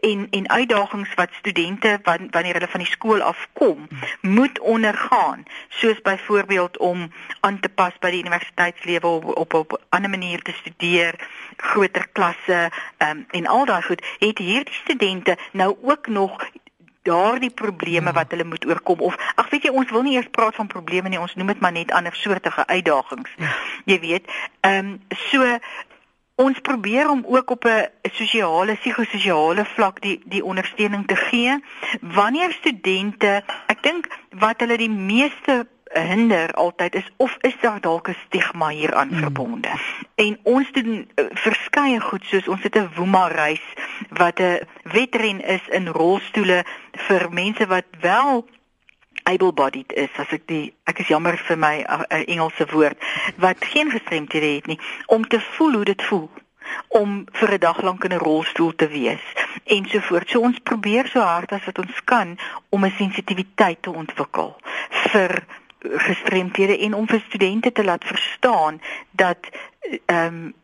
en 0.00 0.26
en 0.30 0.48
uitdagings 0.50 1.14
wat 1.14 1.32
studente 1.32 2.00
wanneer 2.30 2.52
hulle 2.52 2.68
van 2.68 2.80
die 2.80 2.90
skool 2.90 3.22
af 3.22 3.48
kom 3.52 3.88
moet 4.20 4.58
ondergaan. 4.58 5.42
Soos 5.68 6.00
byvoorbeeld 6.00 6.78
om 6.78 7.12
aan 7.40 7.60
te 7.60 7.68
pas 7.68 7.98
by 7.98 8.10
die 8.10 8.20
universiteitslewe 8.20 9.06
op 9.06 9.24
op, 9.36 9.54
op 9.54 9.72
'n 9.72 9.84
ander 9.88 10.10
manier 10.10 10.42
te 10.42 10.52
studeer 10.52 11.14
groter 11.56 12.08
klasse 12.12 12.70
um, 12.98 13.24
en 13.30 13.46
al 13.46 13.64
daai 13.64 13.82
goed. 13.82 14.06
Het 14.18 14.38
hierdie 14.38 14.74
studente 14.74 15.38
nou 15.52 15.76
ook 15.82 16.06
nog 16.06 16.50
daardie 17.02 17.50
probleme 17.50 18.12
wat 18.12 18.30
hulle 18.30 18.44
moet 18.44 18.66
oorkom? 18.66 19.00
Of 19.00 19.16
ag 19.34 19.50
weet 19.50 19.62
jy 19.62 19.70
ons 19.70 19.90
wil 19.90 20.02
nie 20.02 20.16
eers 20.16 20.28
praat 20.30 20.54
van 20.54 20.66
probleme 20.66 21.08
nie 21.08 21.20
ons 21.20 21.34
noem 21.34 21.46
dit 21.46 21.60
maar 21.60 21.72
net 21.72 21.92
ander 21.92 22.14
soortige 22.14 22.66
uitdagings 22.66 23.30
jy 23.84 24.00
weet 24.00 24.30
ehm 24.60 24.86
um, 24.86 25.00
so 25.30 25.58
ons 26.40 26.60
probeer 26.60 27.10
om 27.10 27.24
ook 27.26 27.50
op 27.50 27.64
'n 27.64 27.88
sosiale 28.12 28.74
psigososiale 28.74 29.64
vlak 29.64 30.00
die 30.00 30.20
die 30.24 30.44
ondersteuning 30.44 31.06
te 31.06 31.16
gee 31.16 31.58
wanneer 32.00 32.52
studente 32.52 33.42
ek 33.66 33.82
dink 33.82 34.08
wat 34.30 34.60
hulle 34.60 34.76
die 34.76 34.90
meeste 34.90 35.66
hinder 35.92 36.52
altyd 36.52 36.94
is 36.94 37.08
of 37.16 37.36
is 37.40 37.56
daar 37.60 37.80
dalk 37.80 38.08
'n 38.08 38.16
stigma 38.26 38.68
hieraan 38.68 39.08
hmm. 39.08 39.18
verbonde 39.18 39.68
en 40.14 40.38
ons 40.42 40.72
doen 40.72 41.08
uh, 41.14 41.24
verskeie 41.30 42.00
goed 42.00 42.24
soos 42.24 42.48
ons 42.48 42.62
het 42.62 42.76
'n 42.76 42.90
woema 42.94 43.26
reis 43.26 43.66
wat 44.08 44.40
'n 44.40 44.60
wetren 44.82 45.44
is 45.44 45.68
in 45.68 45.88
rolstoele 45.88 46.64
vir 46.92 47.32
mense 47.32 47.66
wat 47.66 47.84
wel 48.00 48.48
able 49.32 49.52
bodied 49.52 49.92
is 49.92 50.12
as 50.22 50.32
ek 50.36 50.46
die 50.50 50.66
ek 50.90 51.02
is 51.04 51.10
jammer 51.12 51.38
vir 51.48 51.58
my 51.58 51.74
uh, 51.86 52.04
Engelse 52.20 52.66
woord 52.72 53.10
wat 53.46 53.64
geen 53.72 53.90
gestremdhede 53.90 54.54
het 54.58 54.66
nie 54.66 54.80
om 55.06 55.26
te 55.26 55.40
voel 55.54 55.80
hoe 55.80 55.88
dit 55.92 56.02
voel 56.10 56.28
om 56.88 57.24
vir 57.32 57.52
'n 57.54 57.58
dag 57.58 57.82
lank 57.82 58.04
in 58.04 58.12
'n 58.14 58.24
rolstoel 58.24 58.74
te 58.74 58.88
wees 58.88 59.24
ensovoorts. 59.64 60.30
So 60.30 60.40
ons 60.40 60.58
probeer 60.62 61.06
so 61.06 61.20
hard 61.20 61.52
as 61.52 61.64
wat 61.64 61.78
ons 61.78 62.04
kan 62.04 62.38
om 62.68 62.84
'n 62.84 62.94
sensitiwiteit 62.98 63.82
te 63.82 63.90
ontwikkel 63.90 64.56
vir 64.90 65.44
gestremdhede 65.80 66.78
en 66.78 66.94
om 66.94 67.06
vir 67.08 67.22
studente 67.28 67.72
te 67.72 67.84
laat 67.84 68.04
verstaan 68.04 68.80
dat 69.10 69.48
ehm 70.06 70.26
um, 70.26 70.54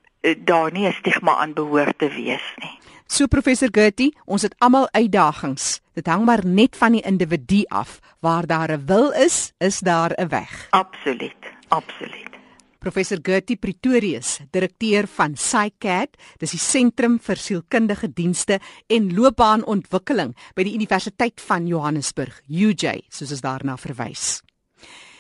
daar 0.45 0.73
nie 0.73 0.87
'n 0.87 0.93
stigma 0.93 1.37
aan 1.37 1.53
behoort 1.53 1.99
te 1.99 2.09
wees 2.09 2.47
nie. 2.57 2.79
So 3.07 3.29
professor 3.31 3.71
Gertie, 3.71 4.11
ons 4.27 4.43
het 4.43 4.55
almal 4.59 4.89
uitdagings. 4.91 5.79
Dit 5.95 6.09
hang 6.11 6.25
maar 6.27 6.43
net 6.43 6.75
van 6.77 6.97
die 6.97 7.05
individu 7.07 7.63
af. 7.71 8.01
Waar 8.21 8.47
daar 8.47 8.73
'n 8.73 8.87
wil 8.87 9.11
is, 9.11 9.53
is 9.59 9.79
daar 9.81 10.13
'n 10.19 10.29
weg. 10.29 10.67
Absoluut. 10.71 11.43
Absoluut. 11.69 12.31
Professor 12.79 13.19
Gertie 13.23 13.57
Pretorius, 13.57 14.41
direkteur 14.51 15.07
van 15.07 15.37
SciCat, 15.37 16.17
dis 16.39 16.51
die 16.51 16.61
Sentrum 16.61 17.19
vir 17.19 17.37
Sielkundige 17.37 18.13
Dienste 18.13 18.61
en 18.87 19.15
Loopbaanontwikkeling 19.15 20.37
by 20.55 20.63
die 20.63 20.75
Universiteit 20.75 21.41
van 21.41 21.67
Johannesburg, 21.67 22.43
UJ, 22.49 23.03
soos 23.09 23.31
ons 23.31 23.41
daarna 23.41 23.77
verwys. 23.77 24.43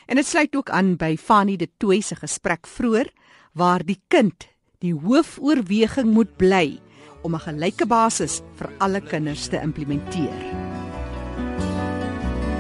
En 0.07 0.16
dit 0.16 0.27
sluit 0.27 0.57
ook 0.57 0.70
aan 0.70 0.96
by 0.96 1.16
Fanie 1.16 1.57
de 1.57 1.68
Tooi 1.77 2.03
se 2.03 2.14
gesprek 2.14 2.66
vroeër 2.66 3.11
waar 3.53 3.85
die 3.85 4.01
kind 4.09 4.46
die 4.79 4.94
hoofoorweging 4.94 6.12
moet 6.12 6.37
bly 6.37 6.79
om 7.27 7.35
'n 7.35 7.45
gelyke 7.49 7.87
basis 7.87 8.43
vir 8.59 8.71
alle 8.79 9.01
kinders 9.01 9.49
te 9.49 9.59
implementeer. 9.59 10.41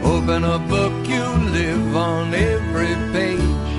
Open 0.02 0.44
a 0.44 0.58
book 0.58 1.06
you 1.06 1.26
live 1.58 1.96
on 1.96 2.34
every 2.34 2.94
page. 3.12 3.72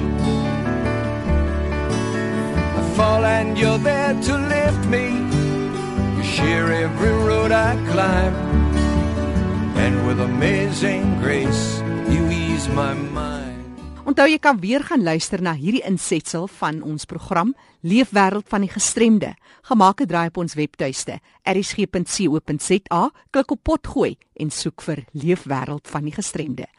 I 2.79 2.81
fall 2.95 3.23
and 3.23 3.57
you're 3.57 3.79
there 3.79 4.13
to 4.27 4.33
lift 4.55 4.83
me. 4.89 5.05
You 6.17 6.23
share 6.23 6.67
every 6.85 7.15
road 7.27 7.51
I 7.51 7.75
climb. 7.91 8.35
And 9.83 9.95
with 10.07 10.19
amazing 10.19 11.19
grace 11.21 11.81
you 12.09 12.21
ease 12.29 12.67
my 12.69 12.93
mind. 12.93 13.46
Onthou 14.07 14.23
jy 14.31 14.37
kan 14.39 14.55
weer 14.63 14.85
gaan 14.87 15.01
luister 15.03 15.41
na 15.43 15.51
hierdie 15.51 15.81
insetsel 15.83 16.45
van 16.61 16.77
ons 16.79 17.03
program 17.03 17.49
Leefwêreld 17.83 18.47
van 18.47 18.63
die 18.63 18.71
gestremde. 18.71 19.33
Gemaak 19.67 19.99
het 19.99 20.07
draai 20.07 20.29
op 20.29 20.39
ons 20.39 20.55
webtuiste 20.55 21.17
erisg.co.za, 21.43 23.01
klik 23.35 23.51
op 23.51 23.61
potgooi 23.67 24.13
en 24.39 24.53
soek 24.55 24.85
vir 24.85 25.03
Leefwêreld 25.11 25.91
van 25.91 26.07
die 26.07 26.15
gestremde. 26.15 26.69